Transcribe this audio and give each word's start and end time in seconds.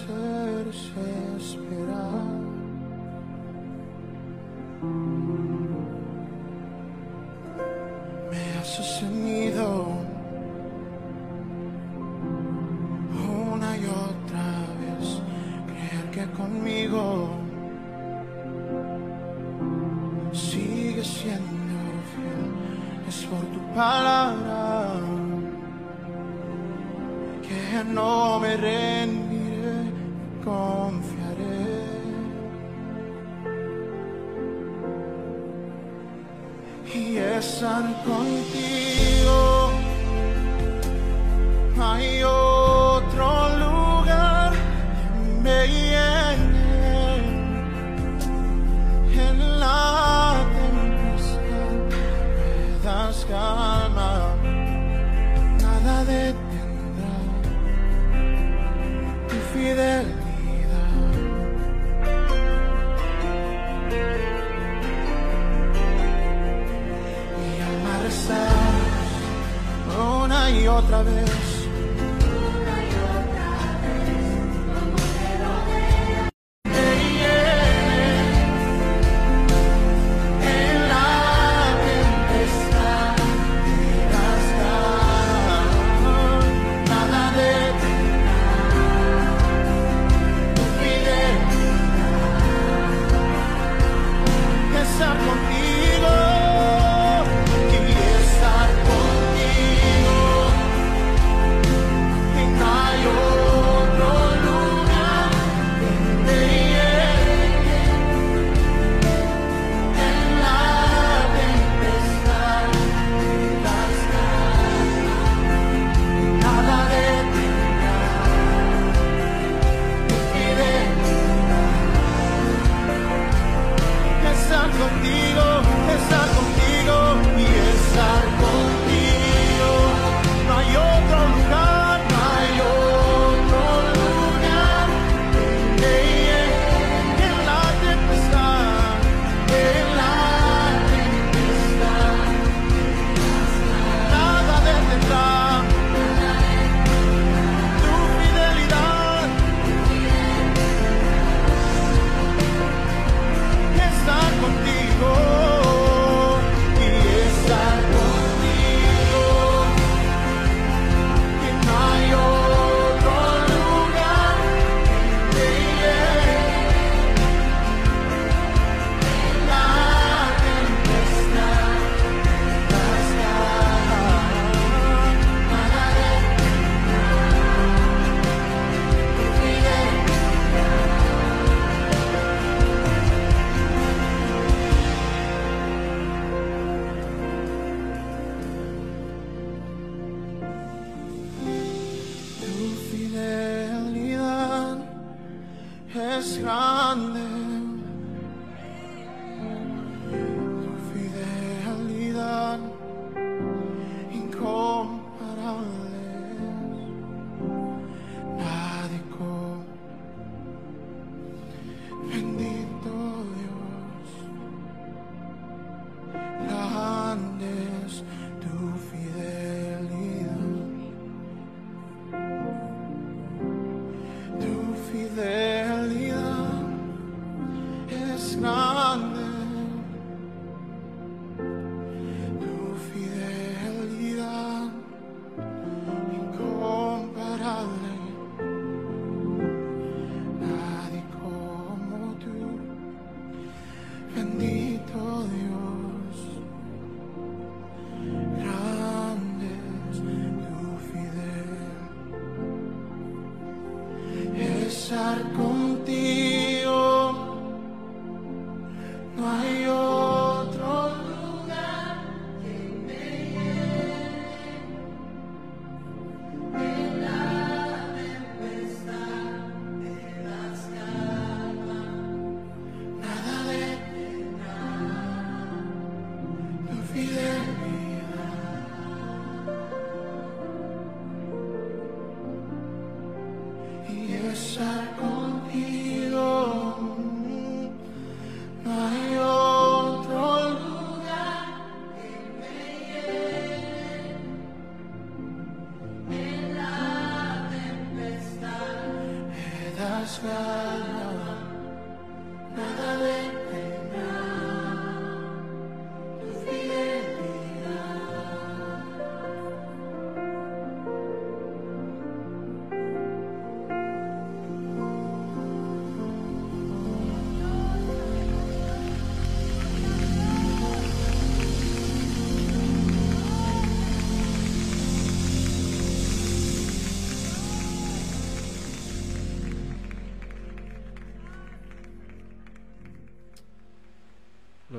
puedo 0.00 0.70
hacer 0.70 1.32
es 1.36 1.44
esperar. 1.44 2.26
Me 8.30 8.58
has 8.58 8.68
sostenido 8.76 9.41
otra 70.68 71.02
vez. 71.02 71.51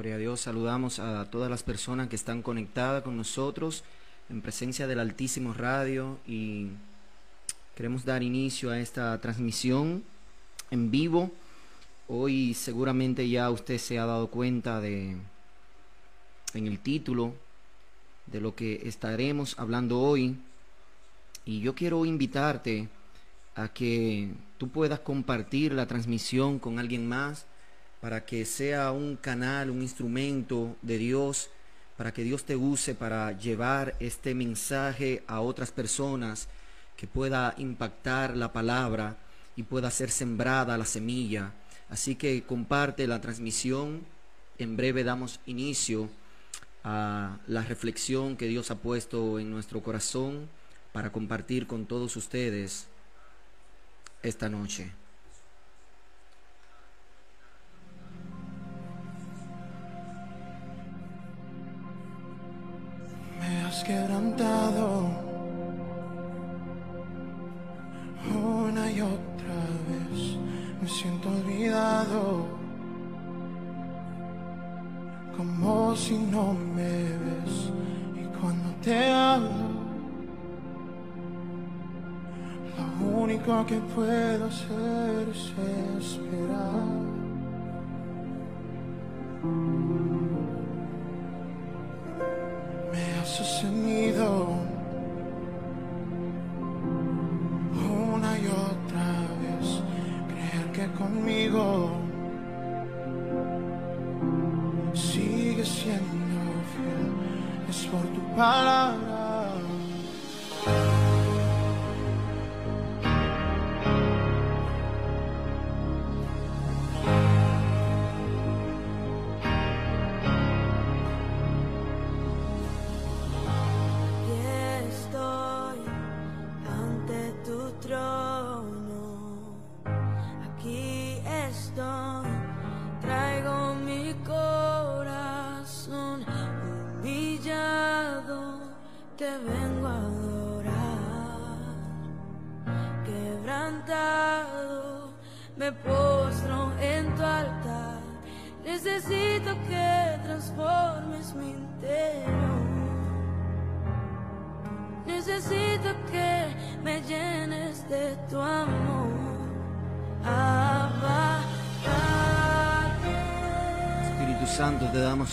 Gloria 0.04 0.18
a 0.18 0.20
Dios, 0.20 0.42
saludamos 0.42 1.00
a 1.00 1.32
todas 1.32 1.50
las 1.50 1.64
personas 1.64 2.10
que 2.10 2.18
están 2.18 2.42
conectadas 2.42 3.04
con 3.04 3.16
nosotros 3.16 3.86
en 4.30 4.42
presencia 4.42 4.86
del 4.86 5.00
Altísimo 5.00 5.54
Radio 5.54 6.20
y 6.28 6.72
queremos 7.74 8.04
dar 8.04 8.22
inicio 8.22 8.70
a 8.70 8.80
esta 8.80 9.18
transmisión 9.22 10.04
en 10.72 10.92
vivo. 10.92 11.32
Hoy 12.10 12.54
seguramente 12.54 13.30
ya 13.30 13.50
usted 13.50 13.78
se 13.78 13.98
ha 13.98 14.06
dado 14.06 14.28
cuenta 14.28 14.82
de 14.82 15.16
en 16.54 16.68
el 16.68 16.80
título 16.80 17.34
de 18.26 18.42
lo 18.42 18.56
que 18.56 18.86
estaremos 18.86 19.58
hablando 19.58 20.02
hoy 20.02 20.36
y 21.46 21.62
yo 21.62 21.76
quiero 21.76 22.04
invitarte 22.04 22.90
a 23.56 23.70
que 23.70 24.34
tú 24.58 24.68
puedas 24.68 25.00
compartir 25.00 25.72
la 25.72 25.88
transmisión 25.88 26.60
con 26.60 26.78
alguien 26.78 27.08
más 27.08 27.46
para 28.04 28.26
que 28.26 28.44
sea 28.44 28.92
un 28.92 29.16
canal, 29.16 29.70
un 29.70 29.82
instrumento 29.82 30.76
de 30.82 30.98
Dios, 30.98 31.50
para 31.96 32.12
que 32.12 32.26
Dios 32.26 32.44
te 32.44 32.58
use 32.58 32.96
para 32.96 33.32
llevar 33.32 33.96
este 34.02 34.36
mensaje 34.36 35.24
a 35.26 35.40
otras 35.40 35.72
personas, 35.72 36.50
que 36.98 37.08
pueda 37.08 37.54
impactar 37.58 38.36
la 38.36 38.52
palabra 38.52 39.16
y 39.56 39.64
pueda 39.64 39.90
ser 39.90 40.12
sembrada 40.12 40.78
la 40.78 40.84
semilla. 40.84 41.54
Así 41.90 42.16
que 42.16 42.44
comparte 42.44 43.08
la 43.08 43.22
transmisión. 43.22 44.06
En 44.58 44.76
breve 44.76 45.06
damos 45.06 45.40
inicio 45.46 46.10
a 46.84 47.38
la 47.48 47.62
reflexión 47.62 48.36
que 48.36 48.48
Dios 48.48 48.70
ha 48.70 48.76
puesto 48.76 49.40
en 49.40 49.50
nuestro 49.50 49.82
corazón 49.82 50.50
para 50.92 51.14
compartir 51.14 51.68
con 51.68 51.86
todos 51.86 52.18
ustedes 52.18 52.86
esta 54.24 54.50
noche. 54.50 54.92
Me 63.54 63.62
has 63.66 63.84
quebrantado 63.84 65.12
una 68.34 68.92
y 68.92 69.00
otra 69.02 69.60
vez. 69.90 70.38
Me 70.82 70.88
siento 70.88 71.30
olvidado, 71.30 72.48
como 75.38 75.96
si 75.96 76.18
no 76.18 76.54
me 76.76 76.98
ves. 77.26 77.72
Y 78.22 78.26
cuando 78.40 78.70
te 78.82 79.12
hablo, 79.12 79.70
lo 82.78 83.18
único 83.22 83.66
que 83.68 83.78
puedo 83.96 84.48
hacer 84.48 85.30
es 85.30 85.54
esperar. 86.00 87.04
Me 92.94 93.04
has 93.20 93.28
sostenido 93.28 94.50
una 97.74 98.38
y 98.38 98.46
otra 98.46 99.08
vez. 99.42 99.82
Creer 100.30 100.72
que 100.74 100.86
conmigo 101.00 101.90
sigue 104.94 105.66
siendo 105.66 106.40
fiel 106.72 107.12
es 107.68 107.86
por 107.88 108.06
tu 108.14 108.36
palabra. 108.36 109.23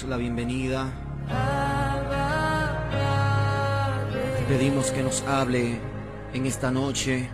La 0.09 0.17
bienvenida. 0.17 0.87
Te 4.39 4.45
pedimos 4.45 4.91
que 4.93 5.03
nos 5.03 5.23
hable 5.23 5.79
en 6.33 6.47
esta 6.47 6.71
noche, 6.71 7.29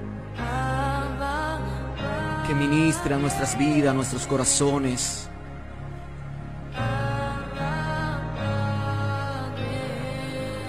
que 2.47 2.55
ministre 2.55 3.15
a 3.15 3.19
nuestras 3.19 3.57
vidas, 3.59 3.91
a 3.91 3.95
nuestros 3.95 4.27
corazones. 4.27 5.29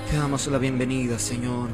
Te 0.09 0.17
damos 0.17 0.47
la 0.47 0.57
bienvenida, 0.57 1.17
Señor. 1.17 1.69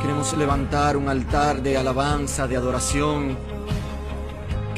Queremos 0.00 0.36
levantar 0.36 0.96
un 0.96 1.08
altar 1.08 1.62
de 1.62 1.76
alabanza, 1.76 2.46
de 2.46 2.56
adoración. 2.56 3.57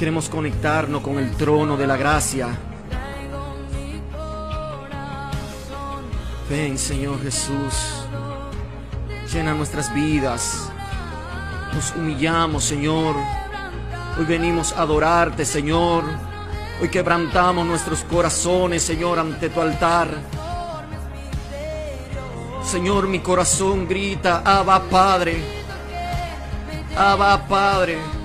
Queremos 0.00 0.30
conectarnos 0.30 1.02
con 1.02 1.18
el 1.18 1.30
trono 1.32 1.76
de 1.76 1.86
la 1.86 1.94
gracia. 1.94 2.48
Ven, 6.48 6.78
Señor 6.78 7.22
Jesús. 7.22 8.06
Llena 9.30 9.52
nuestras 9.52 9.92
vidas. 9.92 10.72
Nos 11.74 11.94
humillamos, 11.94 12.64
Señor. 12.64 13.14
Hoy 14.18 14.24
venimos 14.24 14.72
a 14.72 14.80
adorarte, 14.80 15.44
Señor. 15.44 16.04
Hoy 16.80 16.88
quebrantamos 16.88 17.66
nuestros 17.66 18.02
corazones, 18.04 18.82
Señor, 18.82 19.18
ante 19.18 19.50
tu 19.50 19.60
altar. 19.60 20.08
Señor, 22.64 23.06
mi 23.06 23.18
corazón 23.18 23.86
grita, 23.86 24.40
Abba 24.46 24.80
Padre. 24.80 25.44
Abba 26.96 27.46
Padre. 27.46 28.19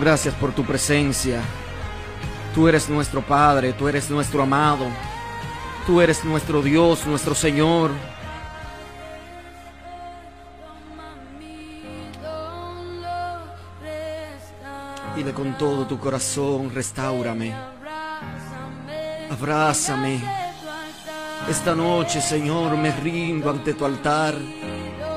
Gracias 0.00 0.34
por 0.34 0.52
tu 0.52 0.64
presencia. 0.64 1.40
Tú 2.54 2.68
eres 2.68 2.88
nuestro 2.88 3.22
Padre, 3.22 3.72
tú 3.72 3.88
eres 3.88 4.10
nuestro 4.10 4.42
amado, 4.42 4.86
tú 5.86 6.00
eres 6.00 6.24
nuestro 6.24 6.62
Dios, 6.62 7.06
nuestro 7.06 7.34
Señor. 7.34 7.90
Dile 15.16 15.32
con 15.32 15.56
todo 15.56 15.86
tu 15.86 15.98
corazón, 15.98 16.70
restaurame, 16.74 17.54
abrázame. 19.30 20.20
Esta 21.48 21.74
noche, 21.74 22.20
Señor, 22.20 22.76
me 22.76 22.90
rindo 22.92 23.50
ante 23.50 23.74
tu 23.74 23.84
altar. 23.84 24.34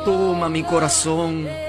Toma 0.06 0.48
mi 0.48 0.64
corazón. 0.64 1.69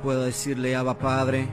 Pueda 0.00 0.24
decirle, 0.24 0.74
Abba 0.74 0.98
Padre? 0.98 1.46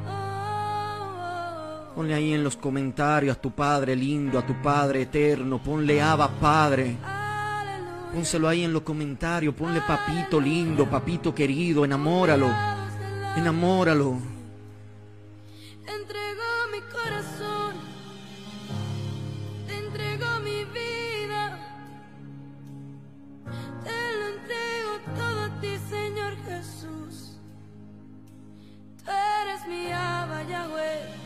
Ponle 1.95 2.13
ahí 2.13 2.33
en 2.33 2.43
los 2.43 2.55
comentarios 2.55 3.37
a 3.37 3.41
tu 3.41 3.51
Padre 3.51 3.95
lindo, 3.95 4.37
a 4.37 4.45
tu 4.45 4.53
Padre 4.61 5.01
eterno. 5.03 5.61
Ponle 5.61 6.01
Abba 6.01 6.29
Padre. 6.29 6.95
Pónselo 8.13 8.47
ahí 8.47 8.63
en 8.63 8.71
los 8.73 8.83
comentarios. 8.83 9.55
Ponle 9.55 9.81
papito 9.81 10.39
lindo, 10.39 10.89
papito 10.89 11.33
querido. 11.33 11.83
Enamóralo. 11.83 12.49
Enamóralo. 13.35 14.36
Abba, 30.49 31.16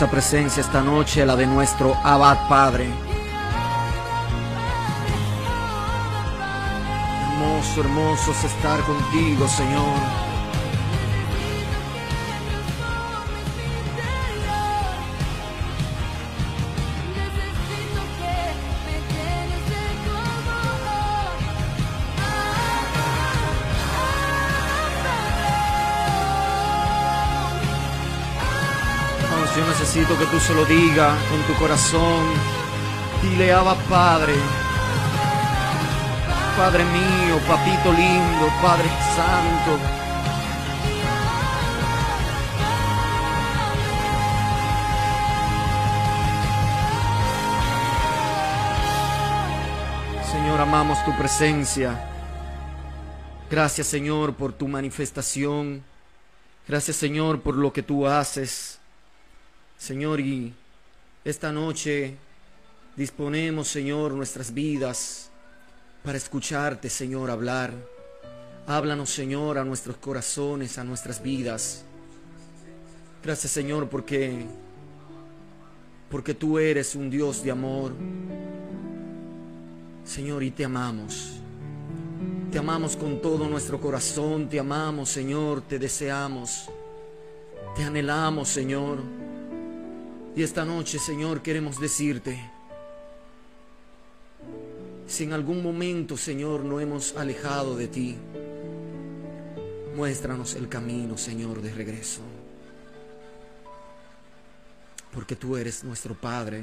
Hermosa 0.00 0.16
presencia 0.16 0.60
esta 0.62 0.80
noche, 0.80 1.26
la 1.26 1.36
de 1.36 1.46
nuestro 1.46 1.94
Abad 2.02 2.48
Padre. 2.48 2.88
Hermoso, 7.22 7.80
hermoso 7.82 8.30
es 8.30 8.44
estar 8.44 8.80
contigo, 8.84 9.46
Señor. 9.46 10.29
Se 30.46 30.54
lo 30.54 30.64
digas 30.64 31.16
con 31.28 31.42
tu 31.42 31.54
corazón. 31.60 32.24
Dile, 33.22 33.52
Abba 33.52 33.74
Padre. 33.88 34.34
Padre 36.56 36.84
mío, 36.84 37.38
papito 37.46 37.92
lindo, 37.92 38.48
Padre 38.62 38.88
Santo. 39.16 39.78
Señor, 50.30 50.60
amamos 50.60 51.04
tu 51.04 51.16
presencia. 51.16 51.98
Gracias, 53.50 53.86
Señor, 53.86 54.34
por 54.34 54.52
tu 54.52 54.68
manifestación. 54.68 55.82
Gracias 56.70 56.98
Señor 56.98 57.40
por 57.40 57.56
lo 57.56 57.72
que 57.72 57.82
tú 57.82 58.06
haces. 58.06 58.79
Señor, 59.80 60.20
y 60.20 60.52
esta 61.24 61.50
noche 61.50 62.14
disponemos, 62.96 63.66
Señor, 63.66 64.12
nuestras 64.12 64.52
vidas 64.52 65.30
para 66.04 66.18
escucharte, 66.18 66.90
Señor, 66.90 67.30
hablar. 67.30 67.72
Háblanos, 68.66 69.08
Señor, 69.08 69.56
a 69.56 69.64
nuestros 69.64 69.96
corazones, 69.96 70.76
a 70.76 70.84
nuestras 70.84 71.22
vidas. 71.22 71.82
Gracias, 73.24 73.52
Señor, 73.52 73.88
porque 73.88 74.44
porque 76.10 76.34
tú 76.34 76.58
eres 76.58 76.94
un 76.94 77.08
Dios 77.08 77.42
de 77.42 77.50
amor. 77.50 77.92
Señor, 80.04 80.42
y 80.42 80.50
te 80.50 80.66
amamos. 80.66 81.40
Te 82.52 82.58
amamos 82.58 82.96
con 82.96 83.22
todo 83.22 83.48
nuestro 83.48 83.80
corazón, 83.80 84.46
te 84.46 84.60
amamos, 84.60 85.08
Señor, 85.08 85.62
te 85.62 85.78
deseamos. 85.78 86.68
Te 87.74 87.82
anhelamos, 87.82 88.46
Señor. 88.50 89.19
Y 90.36 90.42
esta 90.42 90.64
noche, 90.64 90.98
Señor, 90.98 91.42
queremos 91.42 91.80
decirte, 91.80 92.40
si 95.06 95.24
en 95.24 95.32
algún 95.32 95.62
momento, 95.62 96.16
Señor, 96.16 96.64
no 96.64 96.78
hemos 96.78 97.16
alejado 97.16 97.76
de 97.76 97.88
ti, 97.88 98.16
muéstranos 99.96 100.54
el 100.54 100.68
camino, 100.68 101.18
Señor, 101.18 101.60
de 101.60 101.74
regreso. 101.74 102.20
Porque 105.12 105.34
tú 105.34 105.56
eres 105.56 105.82
nuestro 105.82 106.14
Padre 106.14 106.62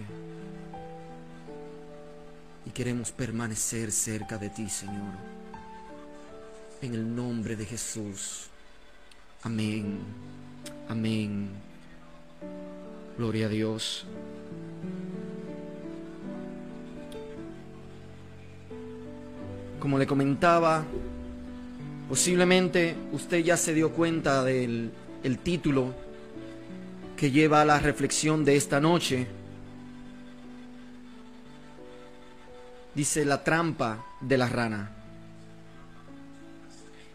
y 2.66 2.70
queremos 2.70 3.12
permanecer 3.12 3.92
cerca 3.92 4.38
de 4.38 4.50
ti, 4.50 4.70
Señor. 4.70 5.14
En 6.82 6.94
el 6.94 7.16
nombre 7.16 7.58
de 7.58 7.66
Jesús. 7.66 8.48
Amén. 9.44 10.00
Amén. 10.88 11.67
Gloria 13.18 13.48
a 13.48 13.50
Dios. 13.50 14.06
Como 19.80 19.98
le 19.98 20.06
comentaba, 20.06 20.84
posiblemente 22.08 22.96
usted 23.12 23.40
ya 23.40 23.58
se 23.58 23.74
dio 23.74 23.92
cuenta 23.92 24.44
del 24.44 24.92
el 25.24 25.40
título 25.40 25.96
que 27.16 27.32
lleva 27.32 27.62
a 27.62 27.66
la 27.66 27.80
reflexión 27.80 28.46
de 28.46 28.56
esta 28.56 28.80
noche. 28.80 29.26
Dice 32.94 33.26
la 33.26 33.44
trampa 33.44 34.06
de 34.22 34.38
la 34.38 34.48
rana. 34.48 34.92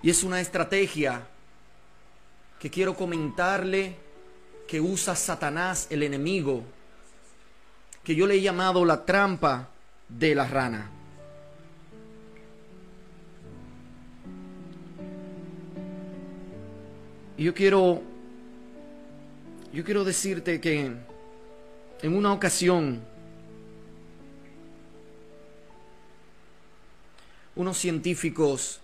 Y 0.02 0.11
es 0.11 0.25
una 0.25 0.40
estrategia 0.40 1.23
que 2.59 2.71
quiero 2.71 2.97
comentarle 2.97 4.01
que 4.73 4.80
usa 4.80 5.15
Satanás, 5.15 5.87
el 5.91 6.02
enemigo, 6.02 6.65
que 8.02 8.15
yo 8.15 8.26
le 8.26 8.37
he 8.37 8.41
llamado 8.41 8.87
la 8.87 9.04
trampa 9.04 9.69
de 10.08 10.35
la 10.35 10.47
rana. 10.47 10.91
Y 17.37 17.45
yo 17.45 17.52
quiero 17.52 18.00
yo 19.75 19.85
quiero 19.85 20.04
decirte 20.04 20.58
que 20.58 20.91
en 22.00 22.17
una 22.17 22.32
ocasión 22.32 23.02
unos 27.56 27.76
científicos 27.76 28.80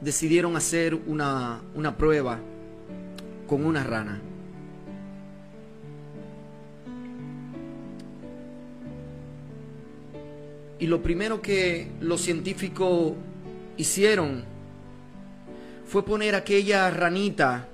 decidieron 0.00 0.54
hacer 0.54 0.94
una, 0.94 1.60
una 1.74 1.96
prueba 1.96 2.38
con 3.46 3.64
una 3.64 3.82
rana. 3.84 4.20
Y 10.78 10.86
lo 10.86 11.02
primero 11.02 11.40
que 11.40 11.90
los 12.00 12.20
científicos 12.20 13.14
hicieron 13.76 14.44
fue 15.86 16.04
poner 16.04 16.34
aquella 16.34 16.90
ranita, 16.90 17.68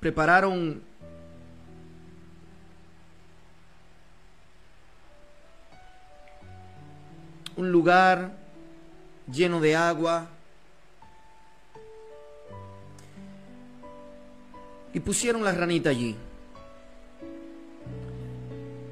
prepararon 0.00 0.82
un 7.56 7.72
lugar 7.72 8.32
lleno 9.32 9.60
de 9.60 9.76
agua 9.76 10.28
y 14.94 15.00
pusieron 15.00 15.44
la 15.44 15.52
ranita 15.52 15.90
allí. 15.90 16.14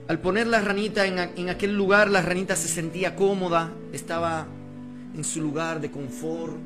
Al 0.09 0.19
poner 0.19 0.49
la 0.49 0.61
ranita 0.61 1.07
en, 1.07 1.19
en, 1.19 1.49
aquel 1.49 1.75
lugar, 1.75 2.11
la 2.11 2.21
ranita 2.21 2.57
se 2.57 2.69
sentía 2.69 3.15
cómoda, 3.15 3.73
estaba 3.93 4.47
en 5.15 5.25
su 5.25 5.41
lugar 5.41 5.81
de 5.81 5.91
confort, 5.91 6.57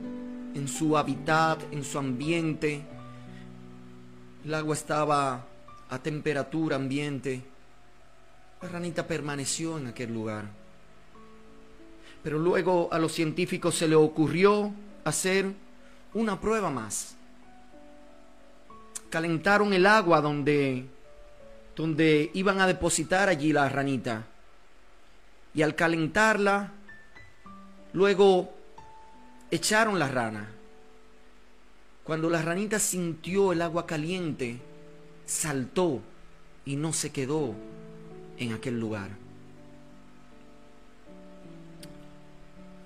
en 0.55 0.67
su 0.67 0.97
hábitat, 0.97 1.63
en 1.71 1.85
su 1.85 1.99
ambiente. 1.99 2.83
El 4.45 4.55
agua 4.55 4.75
estaba 4.75 5.47
a 5.91 5.99
temperatura 5.99 6.77
ambiente. 6.77 7.43
La 8.63 8.69
ranita 8.71 9.07
permaneció 9.07 9.79
en 9.79 9.89
aquel 9.89 10.15
lugar. 10.15 10.47
Pero 12.23 12.39
luego 12.39 12.89
a 12.91 12.99
los 12.99 13.13
científicos 13.13 13.75
se 13.75 13.87
le 13.87 13.95
ocurrió 13.95 14.73
hacer 15.05 15.53
una 16.15 16.41
prueba 16.41 16.71
más. 16.71 17.16
Calentaron 19.11 19.73
el 19.73 19.87
agua 19.87 20.21
donde, 20.21 20.85
donde 21.75 22.31
iban 22.35 22.61
a 22.61 22.67
depositar 22.67 23.29
allí 23.29 23.53
la 23.53 23.69
ranita. 23.69 24.27
Y 25.55 25.63
al 25.63 25.75
calentarla, 25.75 26.73
luego 27.93 28.53
echaron 29.51 29.99
la 29.99 30.09
rana. 30.09 30.49
Cuando 32.05 32.31
la 32.31 32.43
ranita 32.43 32.79
sintió 32.79 33.53
el 33.53 33.63
agua 33.63 33.87
caliente, 33.87 34.61
saltó 35.25 36.01
y 36.65 36.77
no 36.77 36.93
se 36.93 37.11
quedó 37.11 37.55
en 38.39 38.53
aquel 38.53 38.79
lugar. 38.79 39.11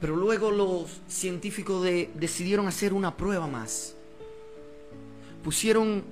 Pero 0.00 0.16
luego 0.16 0.50
los 0.50 1.00
científicos 1.08 1.82
de, 1.84 2.10
decidieron 2.14 2.66
hacer 2.66 2.94
una 2.94 3.16
prueba 3.16 3.46
más. 3.46 3.94
Pusieron 5.42 6.04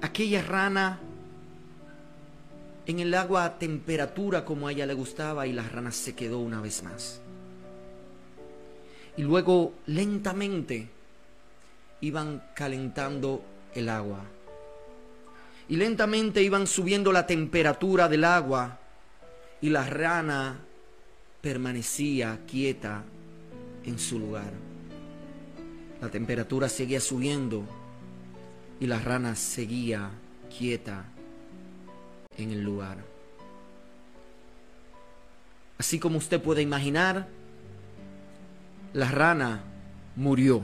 aquella 0.00 0.42
rana 0.42 1.00
en 2.86 3.00
el 3.00 3.14
agua 3.14 3.44
a 3.44 3.58
temperatura 3.58 4.44
como 4.44 4.68
a 4.68 4.72
ella 4.72 4.86
le 4.86 4.94
gustaba 4.94 5.46
y 5.46 5.52
la 5.52 5.68
rana 5.68 5.92
se 5.92 6.14
quedó 6.14 6.38
una 6.38 6.60
vez 6.60 6.82
más. 6.82 7.20
Y 9.16 9.22
luego 9.22 9.74
lentamente 9.86 10.88
iban 12.00 12.42
calentando 12.54 13.42
el 13.74 13.88
agua. 13.88 14.24
Y 15.68 15.76
lentamente 15.76 16.42
iban 16.42 16.66
subiendo 16.66 17.12
la 17.12 17.26
temperatura 17.26 18.08
del 18.08 18.24
agua 18.24 18.78
y 19.60 19.70
la 19.70 19.88
rana 19.88 20.58
permanecía 21.40 22.40
quieta 22.46 23.04
en 23.84 23.98
su 23.98 24.18
lugar. 24.18 24.52
La 26.00 26.08
temperatura 26.08 26.68
seguía 26.68 27.00
subiendo 27.00 27.64
y 28.82 28.86
la 28.88 28.98
rana 28.98 29.36
seguía 29.36 30.10
quieta 30.58 31.04
en 32.36 32.50
el 32.50 32.62
lugar. 32.64 32.98
Así 35.78 36.00
como 36.00 36.18
usted 36.18 36.42
puede 36.42 36.62
imaginar, 36.62 37.28
la 38.92 39.08
rana 39.08 39.62
murió 40.16 40.62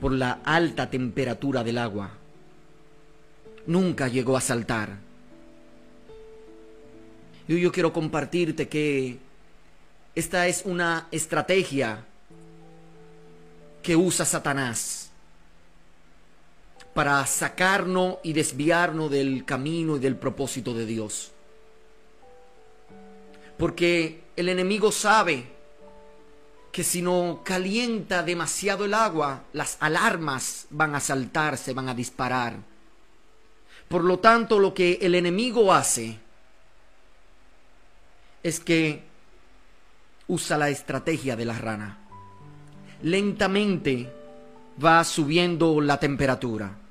por 0.00 0.12
la 0.12 0.40
alta 0.42 0.88
temperatura 0.88 1.62
del 1.62 1.76
agua. 1.76 2.12
Nunca 3.66 4.08
llegó 4.08 4.34
a 4.34 4.40
saltar. 4.40 4.96
Y 7.46 7.60
yo 7.60 7.72
quiero 7.72 7.92
compartirte 7.92 8.68
que 8.68 9.18
esta 10.14 10.46
es 10.46 10.62
una 10.64 11.08
estrategia 11.10 12.06
que 13.82 13.96
usa 13.96 14.24
Satanás 14.24 15.05
para 16.96 17.26
sacarnos 17.26 18.16
y 18.22 18.32
desviarnos 18.32 19.10
del 19.10 19.44
camino 19.44 19.96
y 19.96 19.98
del 19.98 20.16
propósito 20.16 20.72
de 20.72 20.86
Dios. 20.86 21.30
Porque 23.58 24.22
el 24.34 24.48
enemigo 24.48 24.90
sabe 24.90 25.44
que 26.72 26.82
si 26.82 27.02
no 27.02 27.42
calienta 27.44 28.22
demasiado 28.22 28.86
el 28.86 28.94
agua, 28.94 29.42
las 29.52 29.76
alarmas 29.80 30.68
van 30.70 30.94
a 30.94 31.00
saltarse, 31.00 31.74
van 31.74 31.90
a 31.90 31.94
disparar. 31.94 32.56
Por 33.88 34.02
lo 34.02 34.18
tanto, 34.18 34.58
lo 34.58 34.72
que 34.72 34.98
el 35.02 35.16
enemigo 35.16 35.74
hace 35.74 36.18
es 38.42 38.58
que 38.58 39.02
usa 40.28 40.56
la 40.56 40.70
estrategia 40.70 41.36
de 41.36 41.44
la 41.44 41.58
rana. 41.58 41.98
Lentamente 43.02 44.10
va 44.82 45.04
subiendo 45.04 45.78
la 45.82 46.00
temperatura. 46.00 46.85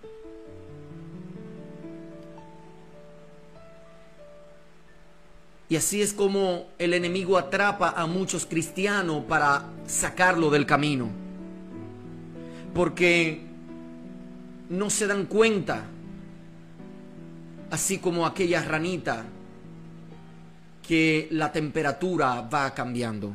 Y 5.67 5.75
así 5.75 6.01
es 6.01 6.13
como 6.13 6.67
el 6.77 6.93
enemigo 6.93 7.37
atrapa 7.37 7.89
a 7.89 8.05
muchos 8.05 8.45
cristianos 8.45 9.23
para 9.25 9.65
sacarlo 9.87 10.49
del 10.49 10.65
camino. 10.65 11.09
Porque 12.73 13.41
no 14.69 14.89
se 14.89 15.07
dan 15.07 15.25
cuenta, 15.25 15.85
así 17.71 17.97
como 17.97 18.25
aquella 18.25 18.63
ranita, 18.63 19.25
que 20.87 21.27
la 21.31 21.51
temperatura 21.51 22.41
va 22.41 22.73
cambiando. 22.75 23.33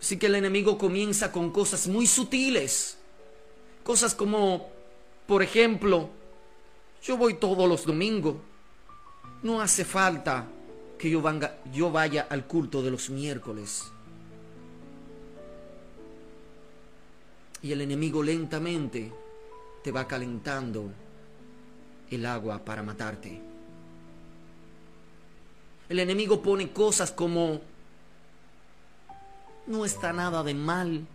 Así 0.00 0.18
que 0.18 0.26
el 0.26 0.34
enemigo 0.34 0.76
comienza 0.76 1.32
con 1.32 1.50
cosas 1.50 1.86
muy 1.86 2.06
sutiles. 2.06 2.98
Cosas 3.82 4.14
como, 4.14 4.68
por 5.26 5.42
ejemplo, 5.42 6.10
yo 7.02 7.16
voy 7.16 7.34
todos 7.34 7.68
los 7.68 7.84
domingos. 7.84 8.36
No 9.42 9.60
hace 9.60 9.84
falta 9.84 10.46
que 10.98 11.08
yo, 11.10 11.22
vanga- 11.22 11.56
yo 11.72 11.90
vaya 11.90 12.26
al 12.28 12.46
culto 12.46 12.82
de 12.82 12.90
los 12.90 13.08
miércoles. 13.10 13.90
Y 17.62 17.72
el 17.72 17.80
enemigo 17.80 18.22
lentamente 18.22 19.12
te 19.82 19.92
va 19.92 20.06
calentando 20.06 20.90
el 22.10 22.26
agua 22.26 22.58
para 22.64 22.82
matarte. 22.82 23.40
El 25.88 25.98
enemigo 25.98 26.40
pone 26.42 26.70
cosas 26.70 27.10
como, 27.10 27.60
no 29.66 29.84
está 29.84 30.12
nada 30.12 30.42
de 30.42 30.54
mal 30.54 31.06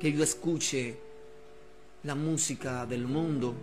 que 0.00 0.12
yo 0.12 0.24
escuche 0.24 0.98
la 2.02 2.14
música 2.14 2.84
del 2.86 3.06
mundo. 3.06 3.54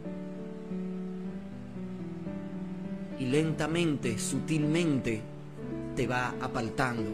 Y 3.21 3.25
lentamente, 3.25 4.17
sutilmente, 4.17 5.21
te 5.95 6.07
va 6.07 6.33
apartando. 6.41 7.11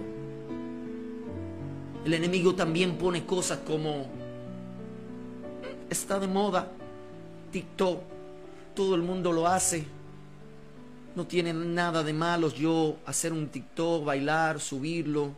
El 2.05 2.13
enemigo 2.13 2.55
también 2.55 2.97
pone 2.97 3.25
cosas 3.25 3.59
como, 3.67 4.07
está 5.89 6.17
de 6.17 6.27
moda, 6.27 6.71
TikTok, 7.51 7.99
todo 8.73 8.95
el 8.95 9.01
mundo 9.01 9.33
lo 9.33 9.47
hace. 9.47 9.85
No 11.13 11.27
tiene 11.27 11.51
nada 11.51 12.01
de 12.03 12.13
malo 12.13 12.53
yo 12.53 12.95
hacer 13.05 13.33
un 13.33 13.49
TikTok, 13.49 14.05
bailar, 14.05 14.61
subirlo. 14.61 15.31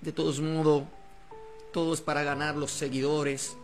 De 0.00 0.10
todos 0.10 0.40
modos, 0.40 0.84
todo 1.70 1.92
es 1.92 2.00
para 2.00 2.22
ganar 2.22 2.56
los 2.56 2.70
seguidores. 2.70 3.58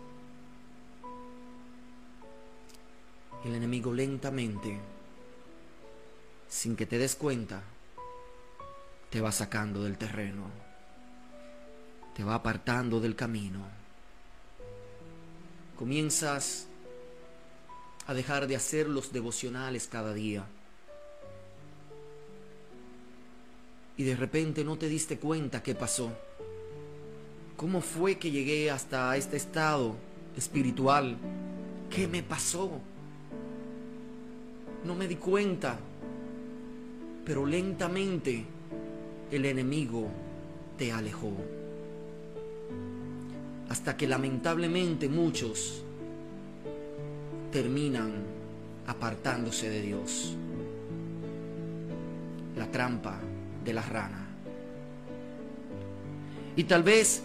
El 3.44 3.54
enemigo 3.54 3.92
lentamente, 3.92 4.78
sin 6.48 6.74
que 6.76 6.86
te 6.86 6.98
des 6.98 7.14
cuenta, 7.14 7.62
te 9.10 9.20
va 9.20 9.32
sacando 9.32 9.82
del 9.82 9.96
terreno, 9.96 10.44
te 12.16 12.24
va 12.24 12.34
apartando 12.34 13.00
del 13.00 13.14
camino. 13.14 13.60
Comienzas 15.78 16.66
a 18.08 18.14
dejar 18.14 18.48
de 18.48 18.56
hacer 18.56 18.88
los 18.88 19.12
devocionales 19.12 19.86
cada 19.86 20.12
día. 20.12 20.44
Y 23.96 24.02
de 24.02 24.16
repente 24.16 24.64
no 24.64 24.76
te 24.76 24.88
diste 24.88 25.18
cuenta 25.18 25.62
qué 25.62 25.74
pasó. 25.74 26.10
¿Cómo 27.56 27.80
fue 27.80 28.18
que 28.18 28.30
llegué 28.30 28.70
hasta 28.70 29.16
este 29.16 29.36
estado 29.36 29.96
espiritual? 30.36 31.16
¿Qué 31.90 32.08
me 32.08 32.22
pasó? 32.22 32.80
No 34.84 34.94
me 34.94 35.06
di 35.08 35.16
cuenta. 35.16 35.78
Pero 37.24 37.44
lentamente 37.44 38.44
el 39.30 39.44
enemigo 39.44 40.08
te 40.76 40.92
alejó. 40.92 41.32
Hasta 43.68 43.96
que 43.96 44.06
lamentablemente 44.06 45.08
muchos 45.08 45.82
terminan 47.52 48.12
apartándose 48.86 49.68
de 49.68 49.82
Dios. 49.82 50.34
La 52.56 52.70
trampa 52.70 53.18
de 53.64 53.72
la 53.74 53.82
rana. 53.82 54.26
Y 56.56 56.64
tal 56.64 56.82
vez 56.82 57.22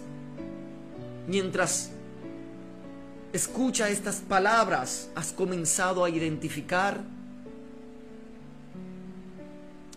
mientras 1.26 1.90
escucha 3.32 3.88
estas 3.88 4.16
palabras 4.16 5.08
has 5.14 5.32
comenzado 5.32 6.04
a 6.04 6.10
identificar 6.10 7.02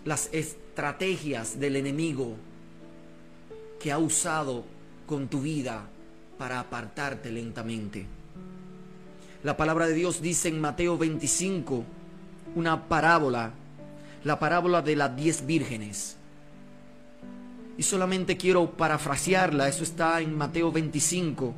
las 0.07 0.29
estrategias 0.31 1.59
del 1.59 1.75
enemigo 1.75 2.37
que 3.77 3.91
ha 3.91 3.97
usado 3.97 4.63
con 5.05 5.27
tu 5.27 5.41
vida 5.41 5.83
para 6.37 6.61
apartarte 6.61 7.29
lentamente. 7.29 8.05
La 9.43 9.57
palabra 9.57 9.85
de 9.85 9.93
Dios 9.93 10.21
dice 10.21 10.47
en 10.47 10.61
Mateo 10.61 10.97
25 10.97 11.83
una 12.55 12.87
parábola, 12.87 13.51
la 14.23 14.39
parábola 14.39 14.81
de 14.81 14.95
las 14.95 15.13
diez 15.13 15.45
vírgenes. 15.45 16.15
Y 17.77 17.83
solamente 17.83 18.37
quiero 18.37 18.71
parafrasearla, 18.71 19.67
eso 19.67 19.83
está 19.83 20.21
en 20.21 20.37
Mateo 20.37 20.71
25. 20.71 21.53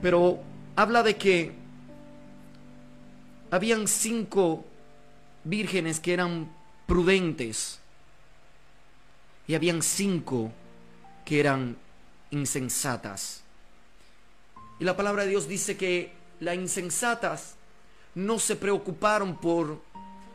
Pero 0.00 0.38
habla 0.76 1.02
de 1.02 1.14
que 1.16 1.52
habían 3.50 3.86
cinco 3.86 4.64
vírgenes 5.48 6.00
que 6.00 6.12
eran 6.12 6.50
prudentes 6.86 7.78
y 9.46 9.54
habían 9.54 9.82
cinco 9.82 10.52
que 11.24 11.40
eran 11.40 11.76
insensatas. 12.30 13.42
Y 14.78 14.84
la 14.84 14.96
palabra 14.96 15.24
de 15.24 15.30
Dios 15.30 15.48
dice 15.48 15.76
que 15.76 16.12
las 16.40 16.54
insensatas 16.54 17.54
no 18.14 18.38
se 18.38 18.56
preocuparon 18.56 19.36
por 19.36 19.80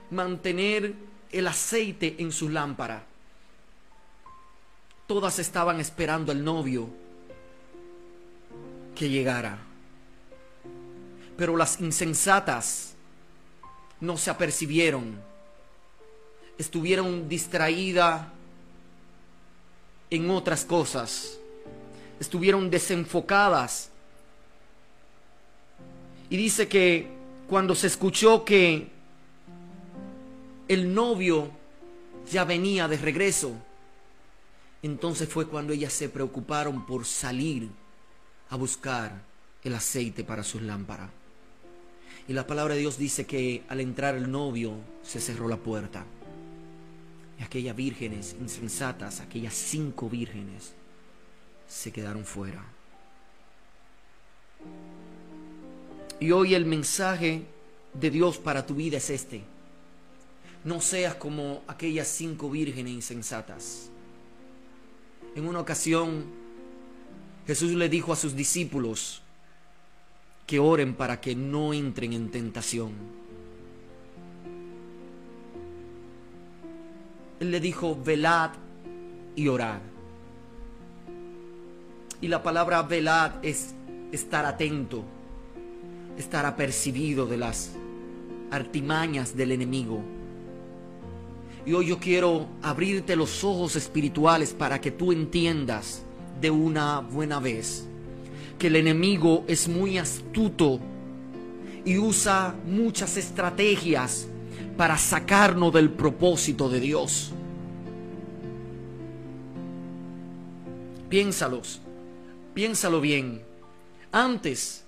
mantener 0.09 0.95
el 1.31 1.47
aceite 1.47 2.15
en 2.19 2.31
su 2.31 2.49
lámpara. 2.49 3.03
Todas 5.07 5.39
estaban 5.39 5.79
esperando 5.79 6.31
al 6.31 6.43
novio 6.43 6.89
que 8.95 9.09
llegara. 9.09 9.57
Pero 11.37 11.57
las 11.57 11.79
insensatas 11.81 12.92
no 14.03 14.17
se 14.17 14.29
apercibieron. 14.29 15.17
Estuvieron 16.57 17.29
distraídas 17.29 18.27
en 20.09 20.29
otras 20.29 20.65
cosas. 20.65 21.39
Estuvieron 22.19 22.69
desenfocadas. 22.69 23.89
Y 26.29 26.35
dice 26.35 26.67
que 26.67 27.07
cuando 27.47 27.75
se 27.75 27.87
escuchó 27.87 28.43
que 28.43 28.89
el 30.67 30.93
novio 30.93 31.49
ya 32.29 32.43
venía 32.43 32.89
de 32.89 32.97
regreso, 32.97 33.53
entonces 34.81 35.29
fue 35.29 35.47
cuando 35.47 35.71
ellas 35.71 35.93
se 35.93 36.09
preocuparon 36.09 36.85
por 36.85 37.05
salir 37.05 37.69
a 38.49 38.57
buscar 38.57 39.21
el 39.63 39.73
aceite 39.75 40.25
para 40.25 40.43
sus 40.43 40.61
lámparas. 40.61 41.22
Y 42.27 42.33
la 42.33 42.47
palabra 42.47 42.73
de 42.73 42.79
Dios 42.79 42.97
dice 42.97 43.25
que 43.25 43.63
al 43.67 43.81
entrar 43.81 44.15
el 44.15 44.31
novio 44.31 44.75
se 45.03 45.19
cerró 45.19 45.47
la 45.47 45.57
puerta. 45.57 46.05
Y 47.39 47.43
aquellas 47.43 47.75
vírgenes 47.75 48.35
insensatas, 48.39 49.19
aquellas 49.19 49.53
cinco 49.53 50.09
vírgenes, 50.09 50.73
se 51.67 51.91
quedaron 51.91 52.23
fuera. 52.23 52.63
Y 56.19 56.31
hoy 56.31 56.53
el 56.53 56.65
mensaje 56.65 57.43
de 57.93 58.09
Dios 58.09 58.37
para 58.37 58.65
tu 58.65 58.75
vida 58.75 58.97
es 58.97 59.09
este. 59.09 59.41
No 60.63 60.79
seas 60.79 61.15
como 61.15 61.61
aquellas 61.67 62.07
cinco 62.07 62.49
vírgenes 62.49 62.93
insensatas. 62.93 63.89
En 65.35 65.45
una 65.45 65.59
ocasión, 65.59 66.23
Jesús 67.45 67.73
le 67.73 67.89
dijo 67.89 68.13
a 68.13 68.15
sus 68.15 68.33
discípulos 68.33 69.22
que 70.45 70.59
oren 70.59 70.93
para 70.93 71.21
que 71.21 71.35
no 71.35 71.73
entren 71.73 72.13
en 72.13 72.29
tentación. 72.29 72.91
Él 77.39 77.51
le 77.51 77.59
dijo, 77.59 77.97
velad 78.03 78.51
y 79.35 79.47
orad. 79.47 79.79
Y 82.21 82.27
la 82.27 82.41
palabra 82.41 82.81
velad 82.83 83.43
es 83.43 83.73
estar 84.11 84.45
atento, 84.45 85.03
estar 86.17 86.45
apercibido 86.45 87.25
de 87.25 87.37
las 87.37 87.71
artimañas 88.51 89.35
del 89.35 89.51
enemigo. 89.51 90.01
Y 91.65 91.73
hoy 91.73 91.87
yo 91.87 91.99
quiero 91.99 92.47
abrirte 92.61 93.15
los 93.15 93.43
ojos 93.43 93.75
espirituales 93.75 94.53
para 94.53 94.79
que 94.79 94.91
tú 94.91 95.11
entiendas 95.11 96.03
de 96.39 96.51
una 96.51 96.99
buena 96.99 97.39
vez 97.39 97.87
que 98.57 98.67
el 98.67 98.75
enemigo 98.75 99.43
es 99.47 99.67
muy 99.67 99.97
astuto 99.97 100.79
y 101.85 101.97
usa 101.97 102.55
muchas 102.65 103.17
estrategias 103.17 104.27
para 104.77 104.97
sacarnos 104.97 105.73
del 105.73 105.89
propósito 105.89 106.69
de 106.69 106.79
Dios. 106.79 107.31
Piénsalos, 111.09 111.81
piénsalo 112.53 113.01
bien. 113.01 113.43
Antes 114.11 114.83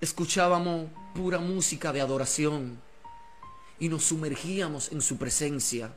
escuchábamos 0.00 0.90
pura 1.14 1.38
música 1.38 1.92
de 1.92 2.00
adoración 2.00 2.78
y 3.78 3.88
nos 3.88 4.04
sumergíamos 4.04 4.92
en 4.92 5.00
su 5.00 5.16
presencia. 5.16 5.90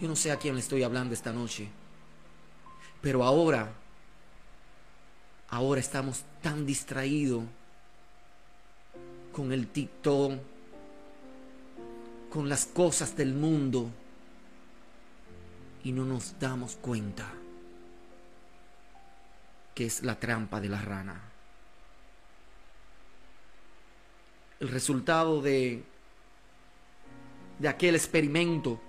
Yo 0.00 0.08
no 0.08 0.16
sé 0.16 0.30
a 0.30 0.36
quién 0.36 0.54
le 0.54 0.60
estoy 0.60 0.82
hablando 0.82 1.14
esta 1.14 1.32
noche, 1.32 1.68
pero 3.00 3.24
ahora, 3.24 3.72
ahora 5.48 5.80
estamos 5.80 6.24
tan 6.42 6.66
distraídos 6.66 7.44
con 9.32 9.52
el 9.52 9.68
TikTok, 9.68 10.32
con 12.30 12.48
las 12.48 12.66
cosas 12.66 13.16
del 13.16 13.34
mundo 13.34 13.90
y 15.84 15.92
no 15.92 16.04
nos 16.04 16.38
damos 16.40 16.76
cuenta 16.76 17.32
que 19.74 19.86
es 19.86 20.02
la 20.02 20.18
trampa 20.18 20.60
de 20.60 20.68
la 20.68 20.80
rana. 20.80 21.20
El 24.58 24.68
resultado 24.68 25.42
de, 25.42 25.84
de 27.58 27.68
aquel 27.68 27.94
experimento 27.94 28.80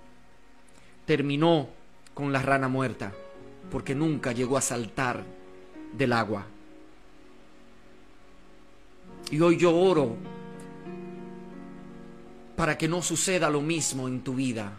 terminó 1.04 1.68
con 2.14 2.32
la 2.32 2.40
rana 2.40 2.68
muerta 2.68 3.12
porque 3.70 3.94
nunca 3.94 4.32
llegó 4.32 4.56
a 4.56 4.60
saltar 4.60 5.24
del 5.92 6.12
agua. 6.12 6.46
Y 9.30 9.40
hoy 9.40 9.58
yo 9.58 9.76
oro 9.76 10.16
para 12.56 12.78
que 12.78 12.88
no 12.88 13.02
suceda 13.02 13.50
lo 13.50 13.60
mismo 13.60 14.08
en 14.08 14.22
tu 14.22 14.34
vida. 14.34 14.72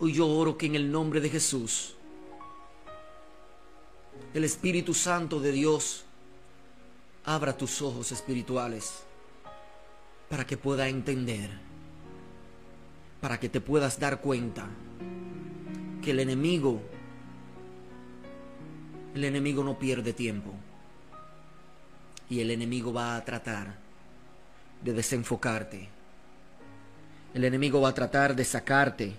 Hoy 0.00 0.12
yo 0.12 0.28
oro 0.28 0.58
que 0.58 0.66
en 0.66 0.74
el 0.74 0.90
nombre 0.90 1.20
de 1.20 1.30
Jesús, 1.30 1.94
el 4.34 4.44
Espíritu 4.44 4.92
Santo 4.92 5.40
de 5.40 5.52
Dios 5.52 6.04
abra 7.24 7.56
tus 7.56 7.80
ojos 7.80 8.12
espirituales 8.12 9.02
para 10.28 10.46
que 10.46 10.56
pueda 10.56 10.88
entender, 10.88 11.50
para 13.20 13.38
que 13.40 13.48
te 13.48 13.60
puedas 13.60 13.98
dar 13.98 14.20
cuenta 14.20 14.68
que 16.06 16.12
el 16.12 16.20
enemigo, 16.20 16.80
el 19.12 19.24
enemigo 19.24 19.64
no 19.64 19.76
pierde 19.76 20.12
tiempo 20.12 20.52
y 22.30 22.38
el 22.38 22.52
enemigo 22.52 22.92
va 22.92 23.16
a 23.16 23.24
tratar 23.24 23.74
de 24.84 24.92
desenfocarte. 24.92 25.88
El 27.34 27.42
enemigo 27.42 27.80
va 27.80 27.88
a 27.88 27.94
tratar 27.94 28.36
de 28.36 28.44
sacarte 28.44 29.16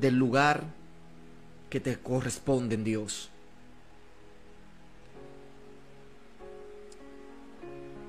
del 0.00 0.16
lugar 0.16 0.64
que 1.70 1.78
te 1.78 1.96
corresponde 1.96 2.74
en 2.74 2.82
Dios. 2.82 3.30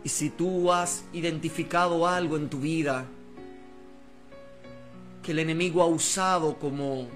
Y 0.06 0.10
si 0.10 0.30
tú 0.30 0.72
has 0.72 1.04
identificado 1.14 2.08
algo 2.08 2.38
en 2.38 2.48
tu 2.48 2.60
vida 2.60 3.08
que 5.24 5.32
el 5.32 5.40
enemigo 5.40 5.82
ha 5.82 5.88
usado 5.88 6.60
como 6.60 7.08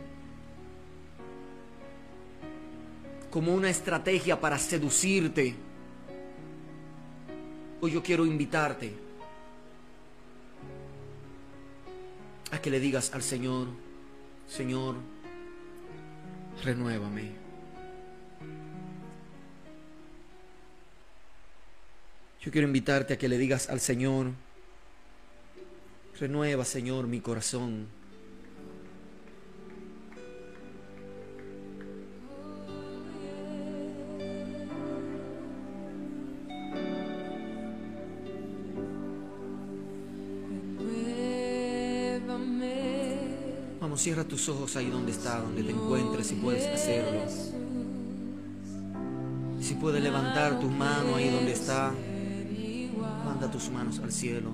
como 3.30 3.54
una 3.54 3.70
estrategia 3.70 4.42
para 4.42 4.58
seducirte, 4.58 5.54
hoy 7.80 7.92
yo 7.92 8.02
quiero 8.02 8.26
invitarte 8.26 8.92
a 12.50 12.60
que 12.60 12.72
le 12.72 12.80
digas 12.80 13.14
al 13.14 13.22
Señor, 13.22 13.68
Señor, 14.48 14.96
renuévame. 16.64 17.39
Yo 22.42 22.52
quiero 22.52 22.68
invitarte 22.68 23.16
a 23.16 23.18
que 23.18 23.28
le 23.28 23.38
digas 23.38 23.70
al 23.70 23.82
Señor, 23.82 24.28
renueva 26.18 26.64
Señor 26.64 27.06
mi 27.06 27.20
corazón. 27.20 27.88
Vamos, 43.82 44.02
cierra 44.02 44.24
tus 44.24 44.48
ojos 44.48 44.78
ahí 44.78 44.90
donde 44.90 45.12
está, 45.12 45.42
donde 45.42 45.62
te 45.62 45.72
encuentres, 45.72 46.28
si 46.28 46.36
puedes 46.36 46.66
hacerlo. 46.68 47.20
Si 49.60 49.74
puedes 49.74 50.02
levantar 50.02 50.58
tus 50.62 50.72
manos 50.72 51.18
ahí 51.18 51.30
donde 51.30 51.52
está, 51.52 51.94
manda 53.30 53.52
tus 53.52 53.70
manos 53.70 54.00
al 54.00 54.12
cielo. 54.12 54.50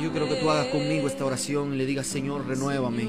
Yo 0.00 0.10
quiero 0.12 0.28
que 0.28 0.36
tú 0.36 0.50
hagas 0.50 0.66
conmigo 0.66 1.08
esta 1.08 1.24
oración 1.24 1.72
y 1.74 1.76
le 1.78 1.86
digas, 1.86 2.06
Señor, 2.06 2.46
renuévame. 2.46 3.08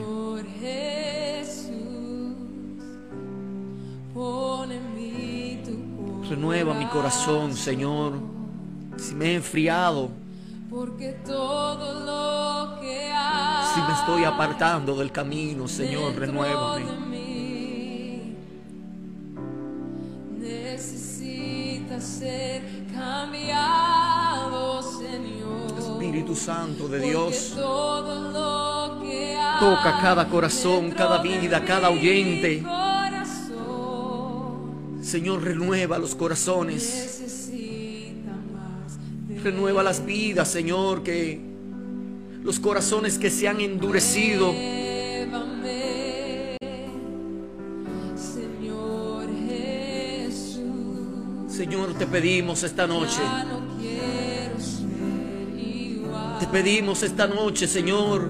Renueva 6.29 6.73
mi 6.75 6.85
corazón, 6.85 7.55
Señor. 7.55 8.13
Si 8.97 9.15
me 9.15 9.31
he 9.31 9.35
enfriado, 9.35 10.09
Porque 10.69 11.17
todo 11.25 12.05
lo 12.05 12.79
que 12.79 13.11
hay 13.11 13.65
si 13.73 13.81
me 13.81 13.93
estoy 13.93 14.23
apartando 14.23 14.95
del 14.95 15.11
camino, 15.11 15.67
Señor, 15.67 16.15
renuévame. 16.15 17.08
De 26.89 26.99
Dios, 26.99 27.53
toca 29.59 29.99
cada 30.01 30.27
corazón, 30.27 30.91
cada 30.91 31.21
vida, 31.21 31.63
cada 31.63 31.89
oyente. 31.89 32.63
Señor, 35.01 35.43
renueva 35.43 35.97
los 35.97 36.15
corazones. 36.15 37.21
Renueva 39.43 39.83
las 39.83 40.05
vidas, 40.05 40.49
Señor, 40.49 41.03
que 41.03 41.39
los 42.43 42.59
corazones 42.59 43.17
que 43.17 43.29
se 43.29 43.47
han 43.47 43.61
endurecido. 43.61 44.51
Señor, 51.47 51.93
te 51.97 52.07
pedimos 52.07 52.63
esta 52.63 52.87
noche. 52.87 53.21
Pedimos 56.51 57.03
esta 57.03 57.27
noche, 57.27 57.67
Señor, 57.67 58.29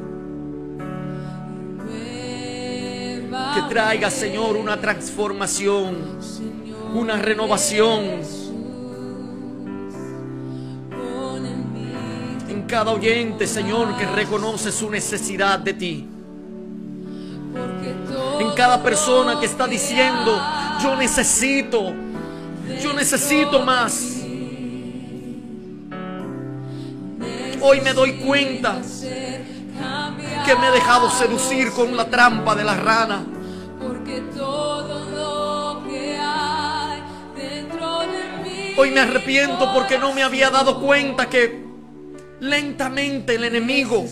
que 3.56 3.62
traiga, 3.70 4.10
Señor, 4.10 4.56
una 4.56 4.80
transformación, 4.80 5.98
una 6.94 7.18
renovación 7.18 8.04
en 12.50 12.64
cada 12.68 12.92
oyente, 12.92 13.48
Señor, 13.48 13.96
que 13.98 14.06
reconoce 14.06 14.72
su 14.72 14.90
necesidad 14.90 15.60
de 15.60 15.74
ti. 15.74 16.08
En 18.40 18.52
cada 18.56 18.82
persona 18.82 19.40
que 19.40 19.46
está 19.46 19.68
diciendo, 19.68 20.40
yo 20.82 20.96
necesito, 20.96 21.94
yo 22.82 22.94
necesito 22.94 23.62
más. 23.62 24.19
Hoy 27.62 27.82
me 27.82 27.94
doy 27.94 28.14
cuenta 28.14 28.82
que 30.46 30.56
me 30.56 30.68
he 30.68 30.72
dejado 30.72 31.10
seducir 31.12 31.72
con 31.72 31.96
la 31.96 32.10
trampa 32.10 32.56
de 32.56 32.64
la 32.64 32.76
rana. 32.76 33.26
Hoy 38.78 38.92
me 38.92 39.02
arrepiento 39.02 39.74
porque 39.74 39.98
no 39.98 40.14
me 40.14 40.24
había 40.24 40.50
dado 40.50 40.80
cuenta 40.80 41.30
que 41.30 41.66
lentamente 42.40 43.36
el 43.36 43.44
enemigo. 43.44 44.06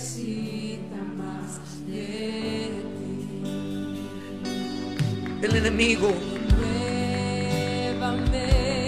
El 5.42 5.56
enemigo 5.56 6.12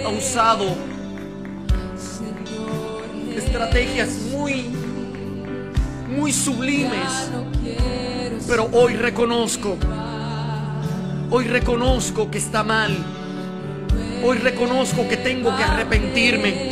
ha 0.04 0.08
usado 0.08 0.89
estrategias 3.36 4.10
muy, 4.32 4.66
muy 6.08 6.32
sublimes. 6.32 7.30
Pero 8.46 8.68
hoy 8.72 8.94
reconozco, 8.94 9.76
hoy 11.30 11.44
reconozco 11.44 12.30
que 12.30 12.38
está 12.38 12.64
mal. 12.64 12.96
Hoy 14.22 14.36
reconozco 14.38 15.08
que 15.08 15.16
tengo 15.16 15.56
que 15.56 15.62
arrepentirme. 15.62 16.70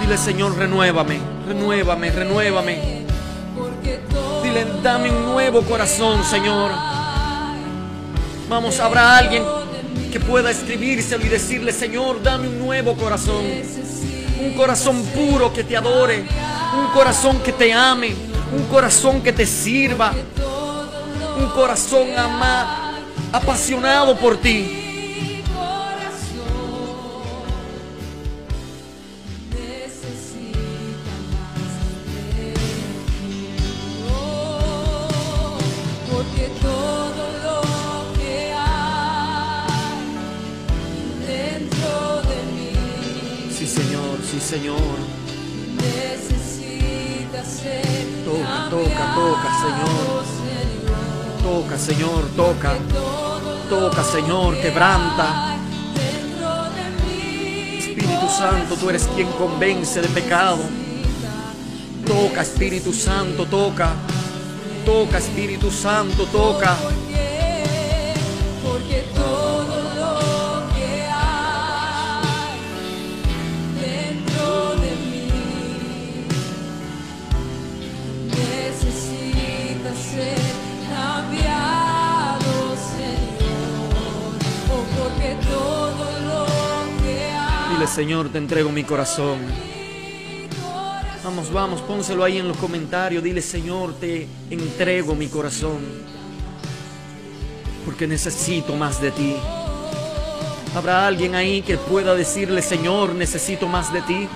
Dile, 0.00 0.18
Señor, 0.18 0.56
renuévame, 0.56 1.18
renuévame, 1.48 2.10
renuévame. 2.10 3.04
Dile, 4.42 4.66
dame 4.82 5.10
un 5.10 5.24
nuevo 5.24 5.62
corazón, 5.62 6.22
Señor. 6.24 6.93
Vamos, 8.48 8.78
habrá 8.78 9.16
alguien 9.16 9.42
que 10.12 10.20
pueda 10.20 10.50
escribírselo 10.50 11.24
y 11.24 11.28
decirle, 11.28 11.72
Señor, 11.72 12.22
dame 12.22 12.48
un 12.48 12.58
nuevo 12.58 12.94
corazón. 12.94 13.44
Un 14.40 14.54
corazón 14.54 15.02
puro 15.06 15.52
que 15.52 15.64
te 15.64 15.76
adore. 15.76 16.24
Un 16.78 16.92
corazón 16.92 17.40
que 17.40 17.52
te 17.52 17.72
ame. 17.72 18.14
Un 18.56 18.64
corazón 18.66 19.22
que 19.22 19.32
te 19.32 19.46
sirva. 19.46 20.12
Un 21.38 21.48
corazón 21.48 22.08
ama, 22.16 22.98
apasionado 23.32 24.16
por 24.16 24.36
ti. 24.36 24.83
Señor, 44.54 44.76
Toca, 48.24 48.70
toca, 48.70 49.14
toca, 49.16 49.50
Señor. 49.64 50.24
Toca, 51.42 51.76
Señor, 51.76 52.24
toca. 52.36 52.76
Toca, 53.68 54.04
Señor, 54.04 54.56
quebranta. 54.58 55.56
Espíritu 57.78 58.28
Santo, 58.28 58.76
tú 58.76 58.90
eres 58.90 59.08
quien 59.16 59.26
convence 59.32 60.00
de 60.00 60.08
pecado. 60.08 60.60
Toca, 62.06 62.42
Espíritu 62.42 62.92
Santo, 62.92 63.46
toca. 63.46 63.94
Toca, 64.86 65.18
Espíritu 65.18 65.68
Santo, 65.72 66.26
toca. 66.26 66.76
Porque, 68.62 69.04
Señor, 87.94 88.28
te 88.30 88.38
entrego 88.38 88.72
mi 88.72 88.82
corazón. 88.82 89.38
Vamos, 91.22 91.52
vamos, 91.52 91.80
pónselo 91.80 92.24
ahí 92.24 92.38
en 92.38 92.48
los 92.48 92.56
comentarios. 92.56 93.22
Dile, 93.22 93.40
Señor, 93.40 93.94
te 94.00 94.26
entrego 94.50 95.14
mi 95.14 95.28
corazón. 95.28 95.78
Porque 97.84 98.08
necesito 98.08 98.74
más 98.74 99.00
de 99.00 99.12
ti. 99.12 99.36
¿Habrá 100.74 101.06
alguien 101.06 101.36
ahí 101.36 101.62
que 101.62 101.76
pueda 101.76 102.16
decirle, 102.16 102.62
Señor, 102.62 103.14
necesito 103.14 103.68
más 103.68 103.92
de 103.92 104.02
ti? 104.02 104.28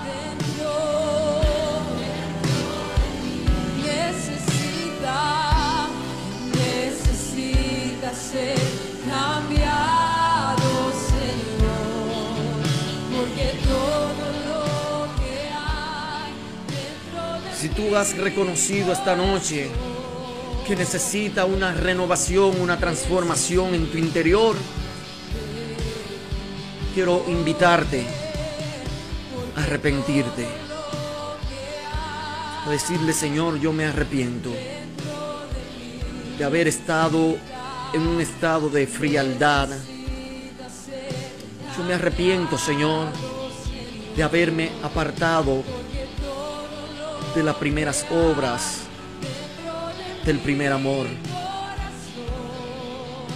Has 17.97 18.17
reconocido 18.17 18.91
esta 18.91 19.15
noche 19.15 19.69
que 20.67 20.75
necesita 20.75 21.45
una 21.45 21.73
renovación, 21.73 22.59
una 22.61 22.77
transformación 22.77 23.73
en 23.73 23.89
tu 23.91 23.97
interior, 23.97 24.55
quiero 26.93 27.23
invitarte 27.27 28.05
a 29.55 29.63
arrepentirte. 29.63 30.45
A 32.65 32.69
decirle, 32.69 33.13
Señor, 33.13 33.59
yo 33.59 33.73
me 33.73 33.85
arrepiento 33.85 34.51
de 36.37 36.43
haber 36.43 36.67
estado 36.67 37.37
en 37.93 38.01
un 38.01 38.21
estado 38.21 38.69
de 38.69 38.85
frialdad. 38.85 39.69
Yo 41.77 41.83
me 41.83 41.93
arrepiento, 41.95 42.57
Señor, 42.57 43.07
de 44.15 44.23
haberme 44.23 44.69
apartado 44.83 45.63
de 47.35 47.43
las 47.43 47.55
primeras 47.57 48.05
obras, 48.11 48.79
del 50.25 50.39
primer 50.39 50.71
amor. 50.71 51.05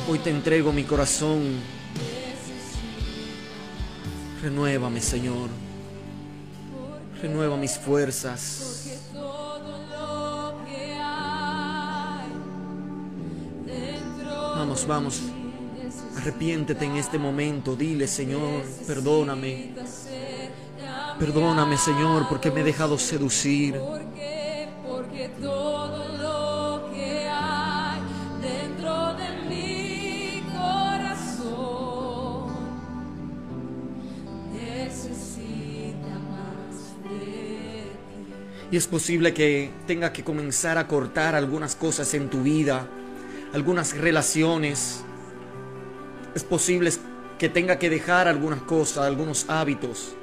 Hoy 0.10 0.20
te 0.20 0.32
entrego 0.32 0.72
mi 0.72 0.84
corazón. 0.84 1.60
Renuévame, 4.42 5.00
Señor. 5.00 5.50
Renueva 7.22 7.56
mis 7.56 7.78
fuerzas. 7.78 9.00
Vamos, 14.56 14.88
vamos. 14.88 15.22
Arrepiéntete 16.18 16.86
en 16.86 16.98
este 16.98 17.18
momento. 17.18 17.76
Dile, 17.76 18.08
Señor, 18.08 18.64
perdóname. 18.88 19.74
Perdóname, 21.20 21.78
Señor, 21.78 22.28
porque 22.28 22.52
me 22.52 22.62
he 22.62 22.64
dejado 22.64 22.98
seducir. 22.98 23.80
porque 24.86 25.30
todo 25.42 26.08
lo 26.18 26.92
que 26.92 27.28
hay 27.30 28.02
dentro 28.42 29.14
de 29.14 29.30
mi 29.48 30.44
corazón 30.52 32.48
necesita 34.54 36.20
más 36.30 36.76
de 37.04 37.20
ti. 37.20 38.34
Y 38.72 38.78
es 38.78 38.88
posible 38.88 39.34
que 39.34 39.72
tenga 39.88 40.12
que 40.12 40.24
comenzar 40.24 40.78
a 40.78 40.88
cortar 40.88 41.36
algunas 41.36 41.76
cosas 41.76 42.14
en 42.16 42.30
tu 42.30 42.42
vida, 42.42 42.88
algunas 43.54 43.96
relaciones. 43.96 45.04
Es 46.36 46.44
posible 46.44 46.92
que 47.38 47.50
tenga 47.50 47.78
que 47.78 47.90
dejar 47.90 48.28
algunas 48.28 48.62
cosas, 48.64 49.06
algunos 49.06 49.46
hábitos. 49.48 50.16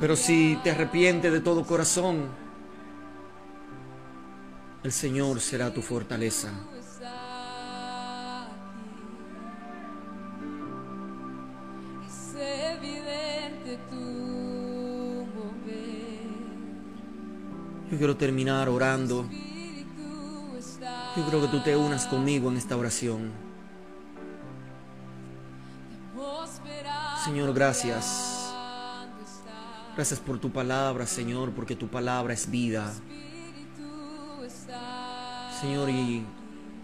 Pero 0.00 0.14
si 0.14 0.58
te 0.62 0.70
arrepientes 0.70 1.32
de 1.32 1.40
todo 1.40 1.64
corazón, 1.64 2.28
el 4.84 4.92
Señor 4.92 5.40
será 5.40 5.72
tu 5.72 5.82
fortaleza. 5.82 6.50
Yo 17.90 17.96
quiero 17.96 18.16
terminar 18.16 18.68
orando. 18.68 19.26
Yo 21.16 21.26
creo 21.26 21.40
que 21.40 21.48
tú 21.48 21.60
te 21.60 21.74
unas 21.74 22.06
conmigo 22.06 22.50
en 22.50 22.58
esta 22.58 22.76
oración. 22.76 23.32
Señor, 27.24 27.52
gracias. 27.52 28.27
Gracias 29.98 30.20
por 30.20 30.38
tu 30.38 30.52
palabra, 30.52 31.08
Señor, 31.08 31.50
porque 31.50 31.74
tu 31.74 31.88
palabra 31.88 32.32
es 32.32 32.48
vida. 32.48 32.94
Señor, 35.60 35.90
y 35.90 36.24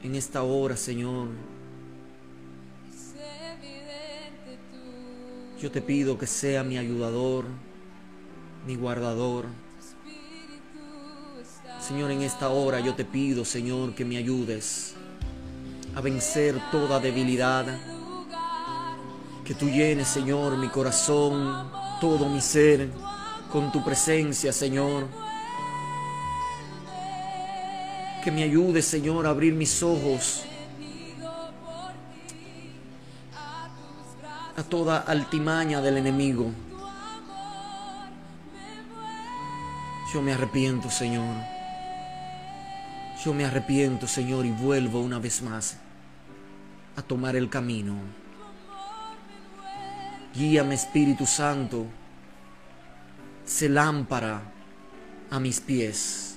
en 0.03 0.17
esta 0.17 0.43
hora, 0.43 0.77
Señor, 0.77 1.29
yo 5.61 5.71
te 5.71 5.81
pido 5.81 6.19
que 6.19 6.27
sea 6.27 6.65
mi 6.65 6.77
ayudador, 6.77 7.45
mi 8.67 8.75
guardador. 8.75 9.45
Señor, 11.79 12.11
en 12.11 12.23
esta 12.23 12.49
hora 12.49 12.81
yo 12.81 12.97
te 12.97 13.05
pido, 13.05 13.45
Señor, 13.45 13.95
que 13.95 14.05
me 14.05 14.17
ayudes 14.17 14.97
a 15.95 16.01
vencer 16.01 16.61
toda 16.73 16.99
debilidad, 16.99 17.65
Que 19.45 19.55
tú 19.55 19.69
llenes, 19.69 20.09
Señor, 20.09 20.57
mi 20.57 20.69
corazón, 20.69 21.84
todo 22.05 22.29
mi 22.29 22.43
ser, 22.43 22.91
con 23.51 23.73
tu 23.73 23.83
presencia, 23.83 24.53
Señor. 24.53 25.09
Que 28.23 28.31
me 28.31 28.43
ayudes, 28.43 28.85
Señor, 28.85 29.27
a 29.27 29.31
abrir 29.31 29.55
mis 29.55 29.83
ojos 29.83 30.45
a 34.55 34.63
toda 34.63 34.99
altimaña 34.99 35.81
del 35.81 35.97
enemigo. 35.97 36.51
Yo 40.13 40.21
me 40.21 40.35
arrepiento, 40.35 40.91
Señor. 40.91 41.37
Yo 43.25 43.33
me 43.33 43.47
arrepiento, 43.47 44.07
Señor, 44.07 44.45
y 44.45 44.51
vuelvo 44.51 45.01
una 45.01 45.19
vez 45.19 45.41
más 45.41 45.79
a 46.97 47.01
tomar 47.01 47.35
el 47.35 47.49
camino. 47.49 48.24
Guíame, 50.35 50.75
Espíritu 50.75 51.27
Santo. 51.27 51.87
Se 53.45 53.69
lámpara 53.69 54.43
a 55.31 55.39
mis 55.39 55.61
pies. 55.61 56.37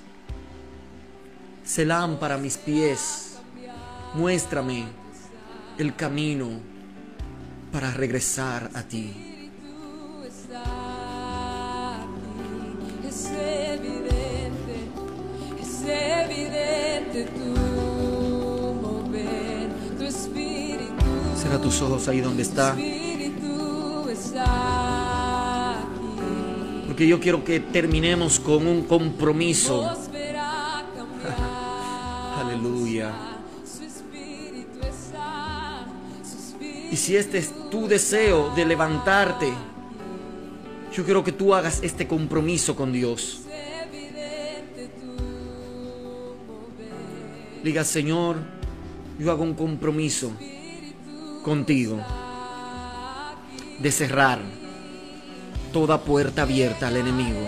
Se 1.64 1.84
lámpara 1.84 2.36
a 2.36 2.38
mis 2.38 2.56
pies. 2.56 3.38
Muéstrame 4.14 4.84
el 5.78 5.96
camino 5.96 6.48
para 7.72 7.90
regresar 7.90 8.70
a 8.74 8.82
ti. 8.82 9.08
Espíritu 9.08 10.24
está 10.26 12.02
aquí. 12.02 13.08
Es 13.08 13.26
evidente, 13.26 14.76
es 15.60 15.82
evidente 15.84 17.24
tu 17.34 17.60
mover, 18.80 19.68
tu 19.98 20.04
espíritu. 20.04 21.04
Cierra 21.36 21.60
tus 21.60 21.82
ojos 21.82 22.06
ahí 22.06 22.20
donde 22.20 22.42
está. 22.42 22.76
Porque 26.86 27.06
yo 27.06 27.20
quiero 27.20 27.44
que 27.44 27.60
terminemos 27.60 28.40
con 28.40 28.66
un 28.66 28.82
compromiso. 28.82 29.88
Aleluya. 32.36 33.12
Y 36.90 36.96
si 36.96 37.16
este 37.16 37.38
es 37.38 37.52
tu 37.70 37.86
deseo 37.86 38.52
de 38.54 38.64
levantarte, 38.64 39.52
yo 40.92 41.04
quiero 41.04 41.22
que 41.22 41.32
tú 41.32 41.54
hagas 41.54 41.80
este 41.82 42.08
compromiso 42.08 42.74
con 42.74 42.92
Dios. 42.92 43.42
Diga, 47.62 47.84
Señor, 47.84 48.38
yo 49.18 49.30
hago 49.30 49.44
un 49.44 49.54
compromiso 49.54 50.32
contigo 51.44 51.98
de 53.78 53.92
cerrar 53.92 54.40
toda 55.72 56.00
puerta 56.00 56.42
abierta 56.42 56.88
al 56.88 56.96
enemigo, 56.96 57.40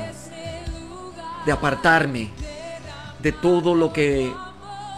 de 1.46 1.52
apartarme 1.52 2.30
de 3.22 3.32
todo 3.32 3.74
lo 3.74 3.92
que 3.92 4.32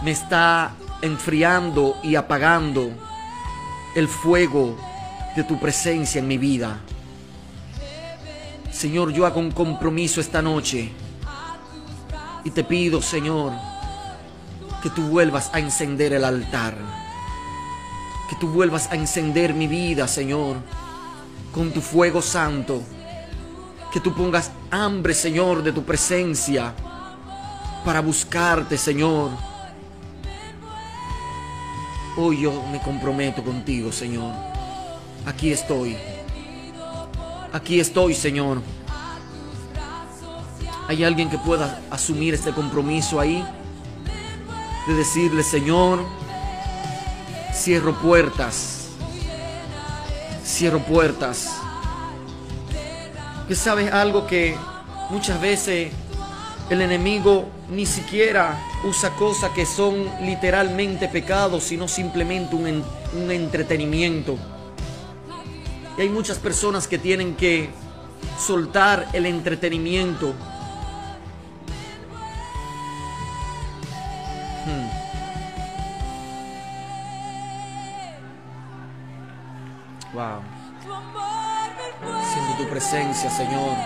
me 0.03 0.11
está 0.11 0.75
enfriando 1.01 1.97
y 2.03 2.15
apagando 2.15 2.91
el 3.95 4.09
fuego 4.09 4.77
de 5.37 5.45
tu 5.45 5.59
presencia 5.59 6.21
en 6.21 6.29
mi 6.29 6.39
vida. 6.39 6.79
Señor, 8.71 9.13
yo 9.13 9.27
hago 9.27 9.41
un 9.41 9.51
compromiso 9.51 10.21
esta 10.21 10.41
noche 10.41 10.91
y 12.45 12.51
te 12.51 12.65
pido, 12.65 13.03
Señor, 13.03 13.53
que 14.83 14.91
tú 14.91 15.03
vuelvas 15.03 15.51
a 15.53 15.61
encender 15.61 16.13
el 16.13 16.25
altar. 16.25 16.75
Que 18.29 18.37
tú 18.37 18.49
vuelvas 18.49 18.91
a 18.91 18.95
encender 18.95 19.55
mi 19.55 19.67
vida, 19.67 20.09
Señor, 20.09 20.57
con 21.53 21.71
tu 21.71 21.81
fuego 21.81 22.23
santo. 22.23 22.83
Que 23.93 24.01
tú 24.01 24.15
pongas 24.15 24.51
hambre, 24.71 25.15
Señor, 25.15 25.63
de 25.63 25.73
tu 25.73 25.85
presencia 25.85 26.75
para 27.85 28.01
buscarte, 28.01 28.79
Señor. 28.79 29.31
Hoy 32.17 32.43
yo 32.43 32.53
me 32.71 32.81
comprometo 32.81 33.43
contigo, 33.43 33.93
Señor. 33.93 34.35
Aquí 35.27 35.53
estoy. 35.53 35.97
Aquí 37.53 37.81
estoy, 37.81 38.15
Señor. 38.15 38.63
¿Hay 40.89 41.05
alguien 41.05 41.31
que 41.31 41.39
pueda 41.39 41.81
asumir 41.91 42.35
este 42.35 42.53
compromiso 42.53 43.21
ahí? 43.21 43.45
De 44.87 44.95
decirle, 44.95 45.43
Señor, 45.43 46.05
cierro 47.55 47.95
puertas. 48.01 48.72
Cierro 50.53 50.81
puertas. 50.81 51.49
Que 53.49 53.55
sabes 53.55 53.91
algo 53.91 54.27
que 54.27 54.55
muchas 55.09 55.41
veces 55.41 55.91
el 56.69 56.83
enemigo 56.83 57.49
ni 57.71 57.87
siquiera 57.87 58.63
usa 58.85 59.15
cosas 59.15 59.53
que 59.53 59.65
son 59.65 60.11
literalmente 60.21 61.09
pecados, 61.09 61.63
sino 61.63 61.89
simplemente 61.89 62.55
un, 62.55 62.85
un 63.15 63.31
entretenimiento. 63.31 64.37
Y 65.97 66.03
hay 66.03 66.11
muchas 66.11 66.39
personas 66.39 66.87
que 66.87 66.99
tienen 66.99 67.35
que 67.35 67.71
soltar 68.39 69.09
el 69.15 69.25
entretenimiento. 69.25 70.35
Wow. 80.13 80.43
Siento 82.33 82.63
tu 82.63 82.69
presencia, 82.69 83.31
Señor. 83.31 83.77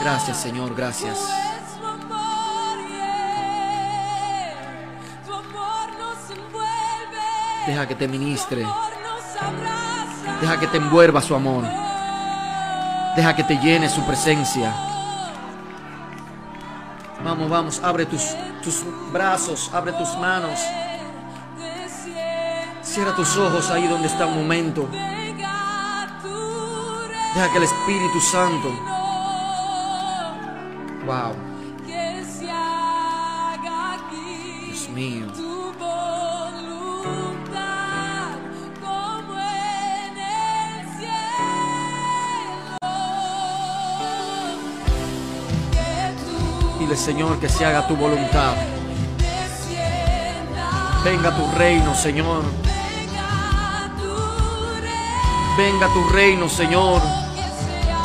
Gracias, 0.00 0.36
Señor, 0.36 0.74
gracias. 0.74 1.18
Deja 7.66 7.88
que 7.88 7.94
te 7.96 8.06
ministre. 8.06 8.64
Deja 10.40 10.60
que 10.60 10.66
te 10.68 10.76
envuelva 10.76 11.20
su 11.20 11.34
amor. 11.34 11.64
Deja 13.16 13.34
que 13.34 13.42
te 13.42 13.56
llene 13.56 13.88
su 13.88 14.04
presencia. 14.06 14.72
Vamos, 17.24 17.50
vamos, 17.50 17.80
abre 17.82 18.06
tus, 18.06 18.36
tus 18.62 18.84
brazos, 19.10 19.70
abre 19.74 19.92
tus 19.92 20.16
manos. 20.18 20.60
Cierra 22.96 23.14
tus 23.14 23.36
ojos 23.36 23.70
ahí 23.70 23.86
donde 23.88 24.08
está 24.08 24.24
un 24.24 24.36
momento. 24.36 24.88
Deja 27.34 27.52
que 27.52 27.58
el 27.58 27.64
Espíritu 27.64 28.20
Santo. 28.22 28.70
Wow. 31.04 31.34
Dios 34.64 34.88
mío. 34.94 35.26
Dile, 46.78 46.96
Señor, 46.96 47.38
que 47.40 47.50
se 47.50 47.62
haga 47.66 47.86
tu 47.86 47.94
voluntad. 47.94 48.54
Venga 51.04 51.36
tu 51.36 51.58
reino, 51.58 51.94
Señor. 51.94 52.65
Venga 55.56 55.88
tu 55.88 56.08
reino, 56.08 56.48
Señor. 56.48 57.00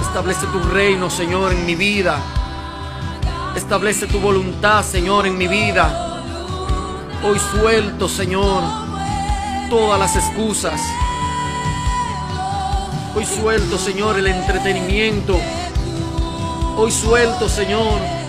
Establece 0.02 0.46
tu 0.48 0.60
reino, 0.60 1.10
Señor, 1.10 1.52
en 1.52 1.66
mi 1.66 1.76
vida. 1.76 2.18
Establece 3.56 4.08
tu 4.08 4.20
voluntad, 4.20 4.84
Señor, 4.84 5.28
en 5.28 5.38
mi 5.38 5.48
vida. 5.48 6.22
Hoy 7.24 7.40
suelto, 7.40 8.08
Señor, 8.08 8.64
todas 9.70 10.00
las 10.00 10.16
excusas. 10.16 10.82
Hoy 13.16 13.26
suelto, 13.26 13.78
Señor, 13.78 14.18
el 14.18 14.28
entretenimiento. 14.28 15.38
Hoy 16.78 16.92
suelto, 16.92 17.50
Señor. 17.50 18.21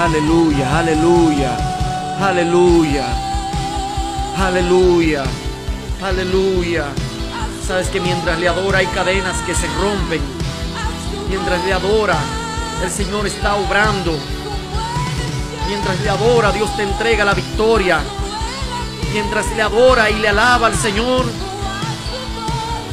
Aleluya, 0.00 0.78
aleluya, 0.78 1.56
aleluya, 2.18 3.04
aleluya, 4.34 5.24
aleluya. 6.02 6.86
Sabes 7.66 7.88
que 7.88 8.00
mientras 8.00 8.38
le 8.38 8.48
adora 8.48 8.78
hay 8.78 8.86
cadenas 8.86 9.36
que 9.42 9.54
se 9.54 9.66
rompen. 9.66 10.22
Mientras 11.28 11.62
le 11.66 11.74
adora, 11.74 12.16
el 12.82 12.90
Señor 12.90 13.26
está 13.26 13.56
obrando. 13.56 14.18
Mientras 15.68 16.00
le 16.00 16.08
adora, 16.08 16.50
Dios 16.50 16.74
te 16.78 16.82
entrega 16.84 17.26
la 17.26 17.34
victoria. 17.34 18.00
Mientras 19.12 19.54
le 19.54 19.60
adora 19.60 20.08
y 20.08 20.14
le 20.14 20.30
alaba 20.30 20.68
al 20.68 20.76
Señor, 20.76 21.26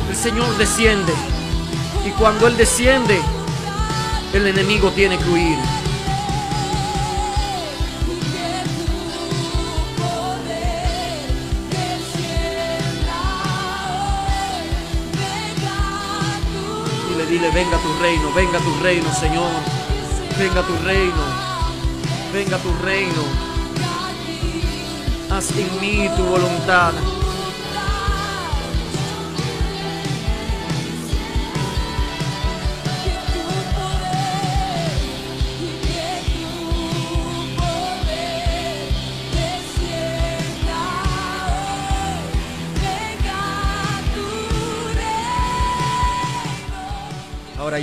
el 0.10 0.16
Señor 0.16 0.58
desciende. 0.58 1.14
Y 2.06 2.10
cuando 2.20 2.48
Él 2.48 2.58
desciende, 2.58 3.22
el 4.34 4.46
enemigo 4.46 4.92
tiene 4.92 5.18
que 5.18 5.30
huir. 5.30 5.77
Venga 17.54 17.78
tu 17.78 17.94
reino, 18.02 18.32
venga 18.34 18.60
tu 18.60 18.84
reino, 18.84 19.12
Señor. 19.14 19.50
Venga 20.38 20.62
tu 20.62 20.76
reino, 20.86 21.24
venga 22.32 22.58
tu 22.58 22.72
reino. 22.84 23.24
Haz 25.32 25.52
en 25.52 25.80
mí 25.82 26.10
tu 26.16 26.24
voluntad. 26.24 26.94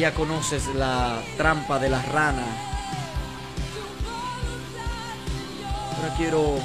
Ya 0.05 0.13
conoces 0.13 0.67
la 0.75 1.19
trampa 1.39 1.79
de 1.79 1.89
la 1.89 2.03
rana. 2.03 2.45
Ahora 5.97 6.15
quiero 6.15 6.59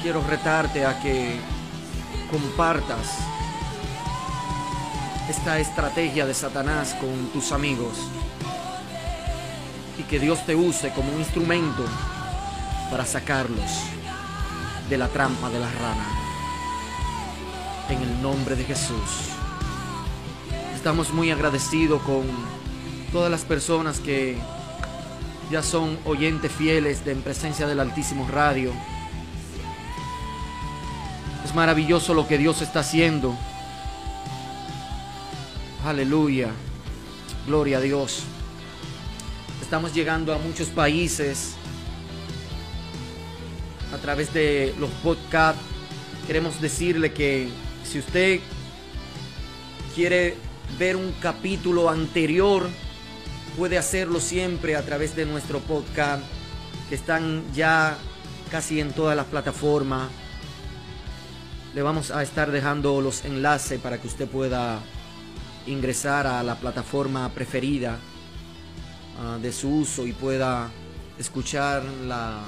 quiero 0.00 0.22
retarte 0.22 0.86
a 0.86 0.98
que 1.02 1.38
compartas 2.30 3.18
esta 5.28 5.58
estrategia 5.58 6.24
de 6.24 6.32
Satanás 6.32 6.96
con 6.98 7.28
tus 7.34 7.52
amigos 7.52 7.98
y 9.98 10.04
que 10.04 10.18
Dios 10.18 10.46
te 10.46 10.56
use 10.56 10.90
como 10.92 11.12
un 11.12 11.18
instrumento 11.18 11.84
para 12.90 13.04
sacarlos 13.04 13.72
de 14.88 14.96
la 14.96 15.08
trampa 15.08 15.50
de 15.50 15.60
la 15.60 15.70
rana. 15.70 16.06
En 17.90 18.00
el 18.00 18.22
nombre 18.22 18.56
de 18.56 18.64
Jesús. 18.64 19.33
Estamos 20.84 21.14
muy 21.14 21.30
agradecidos 21.30 22.02
con 22.02 22.24
todas 23.10 23.30
las 23.30 23.40
personas 23.46 24.00
que 24.00 24.36
ya 25.50 25.62
son 25.62 25.98
oyentes 26.04 26.52
fieles 26.52 27.00
En 27.06 27.22
Presencia 27.22 27.66
del 27.66 27.80
Altísimo 27.80 28.28
Radio. 28.28 28.70
Es 31.42 31.54
maravilloso 31.54 32.12
lo 32.12 32.28
que 32.28 32.36
Dios 32.36 32.60
está 32.60 32.80
haciendo. 32.80 33.34
Aleluya. 35.86 36.50
Gloria 37.46 37.78
a 37.78 37.80
Dios. 37.80 38.24
Estamos 39.62 39.94
llegando 39.94 40.34
a 40.34 40.38
muchos 40.38 40.68
países 40.68 41.54
a 43.94 43.96
través 43.96 44.34
de 44.34 44.74
los 44.78 44.90
podcasts. 45.02 45.62
Queremos 46.26 46.60
decirle 46.60 47.14
que 47.14 47.48
si 47.90 48.00
usted 48.00 48.40
quiere 49.94 50.36
ver 50.78 50.96
un 50.96 51.12
capítulo 51.20 51.88
anterior, 51.90 52.68
puede 53.56 53.78
hacerlo 53.78 54.20
siempre 54.20 54.76
a 54.76 54.84
través 54.84 55.14
de 55.16 55.26
nuestro 55.26 55.60
podcast, 55.60 56.22
que 56.88 56.94
están 56.96 57.42
ya 57.54 57.96
casi 58.50 58.80
en 58.80 58.92
todas 58.92 59.16
las 59.16 59.26
plataformas. 59.26 60.08
Le 61.74 61.82
vamos 61.82 62.10
a 62.10 62.22
estar 62.22 62.50
dejando 62.50 63.00
los 63.00 63.24
enlaces 63.24 63.80
para 63.80 64.00
que 64.00 64.06
usted 64.08 64.28
pueda 64.28 64.80
ingresar 65.66 66.26
a 66.26 66.42
la 66.42 66.56
plataforma 66.56 67.28
preferida 67.30 67.98
ah, 69.20 69.38
de 69.40 69.52
su 69.52 69.70
uso 69.78 70.06
y 70.06 70.12
pueda 70.12 70.70
escuchar 71.18 71.82
la- 72.06 72.42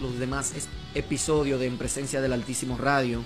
los 0.00 0.18
demás 0.18 0.52
episodios 0.94 1.60
de 1.60 1.66
En 1.66 1.76
Presencia 1.76 2.20
del 2.20 2.32
Altísimo 2.32 2.76
Radio. 2.78 3.22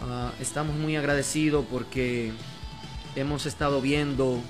Ah, 0.00 0.32
estamos 0.38 0.76
muy 0.76 0.94
agradecidos 0.94 1.66
porque 1.68 2.32
hemos 3.16 3.46
estado 3.46 3.80
viendo 3.80 4.40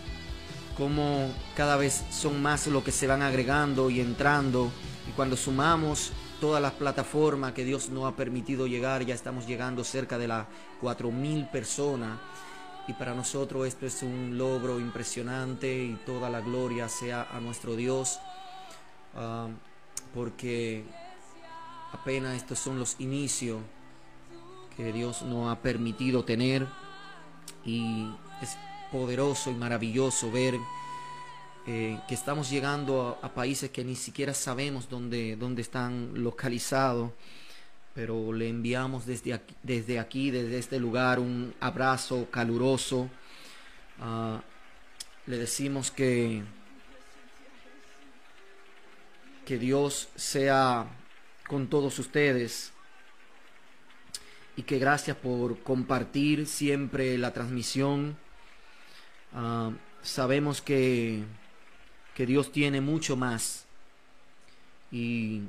cómo 0.77 1.33
cada 1.57 1.77
vez 1.77 2.05
son 2.11 2.43
más 2.43 2.67
lo 2.67 2.85
que 2.85 2.93
se 2.93 3.07
van 3.07 3.23
agregando 3.23 3.89
y 3.89 4.01
entrando. 4.01 4.71
Y 5.09 5.13
cuando 5.13 5.37
sumamos 5.37 6.13
todas 6.39 6.61
las 6.61 6.73
plataformas 6.73 7.55
que 7.55 7.65
Dios 7.65 7.89
nos 7.89 8.05
ha 8.05 8.15
permitido 8.15 8.67
llegar, 8.67 9.07
ya 9.07 9.15
estamos 9.15 9.47
llegando 9.47 9.85
cerca 9.85 10.19
de 10.19 10.29
las 10.29 10.47
4.000 10.83 11.51
personas. 11.51 12.19
Y 12.87 12.93
para 12.93 13.15
nosotros 13.15 13.67
esto 13.67 13.87
es 13.87 14.03
un 14.03 14.37
logro 14.37 14.79
impresionante 14.79 15.83
y 15.83 15.99
toda 16.05 16.29
la 16.29 16.41
gloria 16.41 16.89
sea 16.89 17.27
a 17.33 17.41
nuestro 17.41 17.75
Dios. 17.75 18.19
ah, 19.17 19.49
porque 20.15 20.85
apenas 21.93 22.37
estos 22.37 22.59
son 22.59 22.79
los 22.79 22.97
inicios 22.99 23.61
que 24.79 24.93
Dios 24.93 25.23
nos 25.23 25.51
ha 25.51 25.61
permitido 25.61 26.25
tener. 26.25 26.65
Y 27.65 28.07
es 28.41 28.57
poderoso 28.93 29.51
y 29.51 29.55
maravilloso 29.55 30.31
ver 30.31 30.55
eh, 31.67 31.99
que 32.07 32.15
estamos 32.15 32.49
llegando 32.49 33.19
a, 33.21 33.35
países 33.35 33.71
que 33.71 33.85
ni 33.85 33.97
siquiera 33.97 34.33
sabemos 34.33 34.89
dónde, 34.89 35.35
dónde 35.35 35.63
están 35.63 36.13
localizados, 36.15 37.11
pero 37.93 38.33
le 38.33 38.49
enviamos 38.49 39.05
desde 39.05 39.35
aquí, 39.35 39.55
desde 39.65 39.99
aquí, 39.99 40.31
desde 40.31 40.59
este 40.59 40.79
lugar, 40.79 41.19
un 41.19 41.53
abrazo 41.59 42.29
caluroso. 42.31 43.11
Ah, 44.01 44.41
le 45.27 45.39
decimos 45.39 45.91
que, 45.91 46.45
que 49.45 49.59
Dios 49.59 50.09
sea 50.15 50.87
con 51.49 51.67
todos 51.67 51.99
ustedes 51.99 52.73
y 54.59 54.65
que 54.65 54.81
gracias 54.81 55.17
por 55.17 55.63
compartir 55.63 56.45
siempre 56.49 57.17
la 57.17 57.33
transmisión. 57.33 58.17
Ah, 59.33 59.71
sabemos 60.03 60.61
que, 60.61 61.23
que 62.17 62.27
Dios 62.27 62.51
tiene 62.51 62.81
mucho 62.81 63.15
más 63.15 63.67
y, 64.91 65.43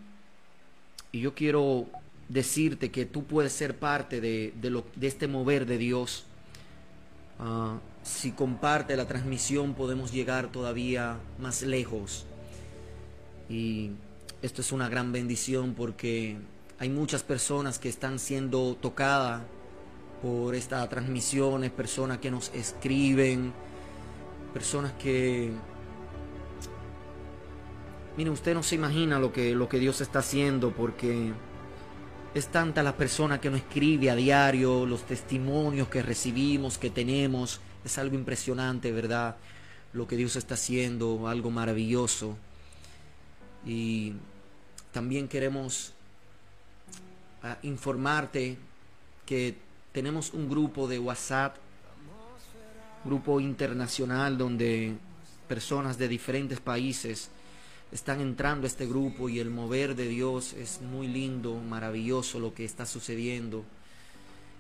y 1.12 1.22
yo 1.22 1.34
quiero 1.34 1.88
decirte 2.28 2.92
que 2.92 3.08
tú 3.08 3.24
puedes 3.24 3.52
ser 3.52 3.80
parte 3.80 4.22
de, 4.22 4.54
de 4.62 4.70
lo, 4.70 4.86
de 4.96 5.08
este 5.08 5.28
mover 5.28 5.66
de 5.66 5.80
Dios. 5.80 6.26
Ah, 7.40 7.80
si 8.04 8.32
comparte 8.32 8.96
la 8.96 9.08
transmisión 9.08 9.74
podemos 9.74 10.12
llegar 10.12 10.52
todavía 10.52 11.18
más 11.40 11.64
lejos. 11.64 12.28
Y 13.50 13.90
esto 14.44 14.62
es 14.62 14.72
una 14.72 14.88
gran 14.88 15.12
bendición 15.12 15.74
porque 15.74 16.38
hay 16.80 16.90
muchas 16.90 17.24
personas 17.24 17.78
que 17.78 17.90
están 17.90 18.20
siendo 18.20 18.76
tocadas 18.76 19.42
por 20.22 20.56
esta 20.56 20.88
transmisión, 20.88 21.64
es 21.64 21.72
personas 21.72 22.20
que 22.20 22.32
nos 22.32 22.54
escriben, 22.54 23.54
personas 24.54 24.94
que 24.94 25.52
Mire, 28.18 28.32
usted 28.32 28.54
no 28.54 28.64
se 28.64 28.76
imagina 28.76 29.18
lo 29.18 29.32
que, 29.32 29.56
lo 29.56 29.70
que 29.70 29.80
Dios 29.80 30.02
está 30.02 30.20
haciendo 30.20 30.72
porque 30.72 31.32
es 32.34 32.48
tanta 32.48 32.84
la 32.84 32.98
persona 32.98 33.40
que 33.40 33.50
nos 33.50 33.62
escribe 33.62 34.10
a 34.10 34.16
diario, 34.16 34.86
los 34.86 35.04
testimonios 35.04 35.88
que 35.88 36.02
recibimos, 36.02 36.78
que 36.78 36.90
tenemos. 36.90 37.62
Es 37.86 37.98
algo 37.98 38.16
impresionante, 38.16 38.92
¿verdad? 38.92 39.38
Lo 39.94 40.06
que 40.06 40.18
Dios 40.18 40.36
está 40.36 40.56
haciendo, 40.56 41.30
algo 41.30 41.50
maravilloso. 41.50 42.36
Y 43.66 44.16
también 44.92 45.30
queremos 45.30 45.94
ah, 47.44 47.58
informarte 47.64 48.58
que 49.26 49.56
tenemos 49.92 50.34
un 50.34 50.50
grupo 50.50 50.88
de 50.88 51.00
WhatsApp, 51.00 51.56
grupo 53.06 53.40
internacional 53.40 54.38
donde 54.38 54.96
personas 55.48 55.98
de 55.98 56.08
diferentes 56.08 56.60
países 56.60 57.30
están 57.92 58.22
entrando 58.22 58.66
a 58.66 58.68
este 58.68 58.86
grupo 58.86 59.30
y 59.30 59.40
el 59.40 59.50
mover 59.50 59.96
de 59.96 60.08
Dios 60.08 60.54
es 60.54 60.82
muy 60.82 61.08
lindo, 61.08 61.56
maravilloso 61.56 62.40
lo 62.40 62.54
que 62.54 62.66
está 62.66 62.86
sucediendo. 62.86 63.64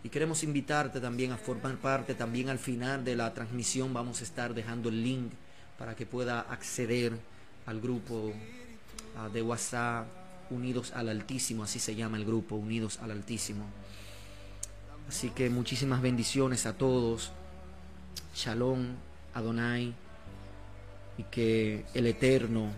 Y 0.03 0.09
queremos 0.09 0.43
invitarte 0.43 0.99
también 0.99 1.32
a 1.32 1.38
formar 1.38 1.77
parte, 1.77 2.15
también 2.15 2.49
al 2.49 2.59
final 2.59 3.03
de 3.03 3.15
la 3.15 3.34
transmisión 3.34 3.93
vamos 3.93 4.21
a 4.21 4.23
estar 4.23 4.53
dejando 4.53 4.89
el 4.89 5.03
link 5.03 5.32
para 5.77 5.95
que 5.95 6.05
pueda 6.05 6.41
acceder 6.41 7.13
al 7.65 7.80
grupo 7.82 8.34
ah, 9.17 9.30
de 9.30 9.41
WhatsApp 9.41 10.18
Unidos 10.49 10.91
al 10.93 11.09
Altísimo, 11.09 11.63
así 11.63 11.79
se 11.79 11.95
llama 11.95 12.17
el 12.17 12.25
grupo, 12.25 12.55
Unidos 12.55 12.99
al 13.01 13.11
Altísimo. 13.11 13.65
Así 15.07 15.29
que 15.29 15.49
muchísimas 15.49 16.01
bendiciones 16.01 16.65
a 16.65 16.73
todos. 16.77 17.31
Shalom, 18.35 18.87
Adonai, 19.33 19.93
y 21.17 21.23
que 21.23 21.85
el 21.93 22.05
Eterno 22.05 22.71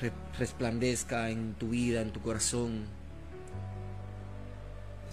re- 0.00 0.12
resplandezca 0.38 1.30
en 1.30 1.54
tu 1.54 1.70
vida, 1.70 2.00
en 2.02 2.12
tu 2.12 2.20
corazón. 2.20 2.84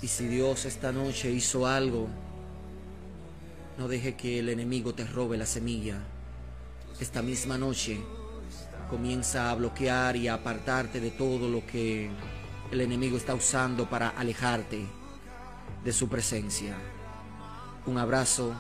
Y 0.02 0.08
si 0.08 0.28
Dios 0.28 0.66
esta 0.66 0.92
noche 0.92 1.30
hizo 1.32 1.68
algo, 1.68 2.08
no 3.78 3.88
deje 3.88 4.16
que 4.16 4.40
el 4.40 4.50
enemigo 4.50 4.94
te 4.94 5.06
robe 5.06 5.38
la 5.38 5.46
semilla. 5.46 6.00
Esta 7.00 7.22
misma 7.22 7.58
noche 7.58 8.00
comienza 8.92 9.50
a 9.50 9.56
bloquear 9.56 10.18
y 10.18 10.28
a 10.28 10.34
apartarte 10.34 11.00
de 11.00 11.12
todo 11.12 11.48
lo 11.48 11.66
que 11.66 12.12
el 12.72 12.82
enemigo 12.82 13.16
está 13.16 13.34
usando 13.34 13.90
para 13.90 14.10
alejarte 14.10 14.86
de 15.82 15.94
su 15.94 16.10
presencia. 16.10 16.76
Un 17.86 17.98
abrazo 17.98 18.54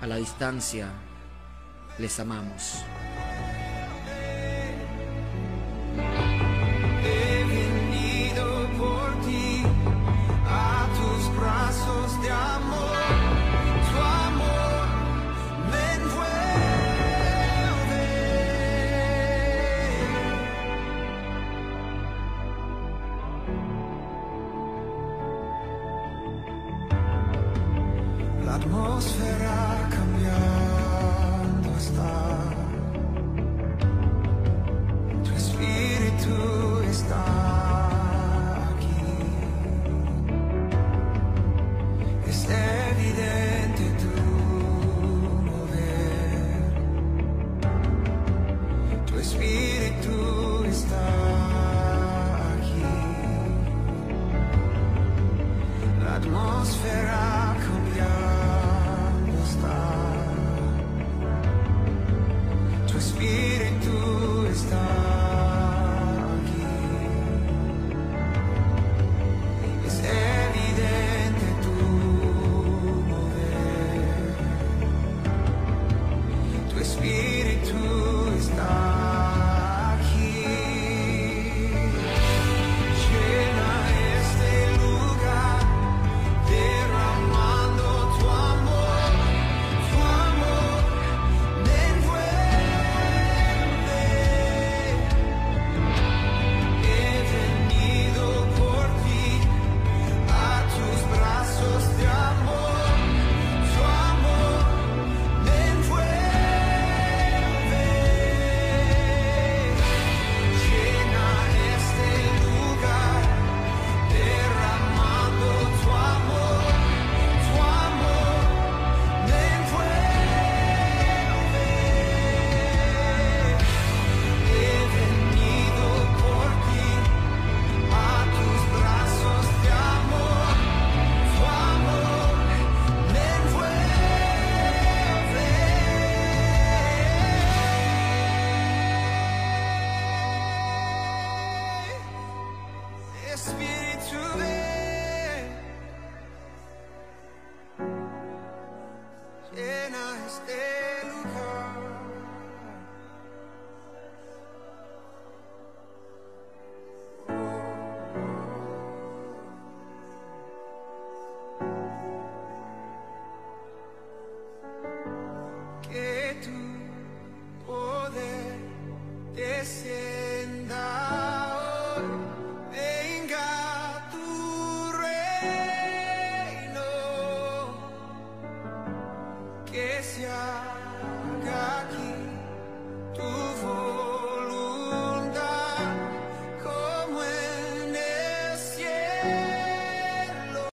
a 0.00 0.06
la 0.08 0.16
distancia. 0.16 0.88
Les 1.98 2.18
amamos. 2.18 2.84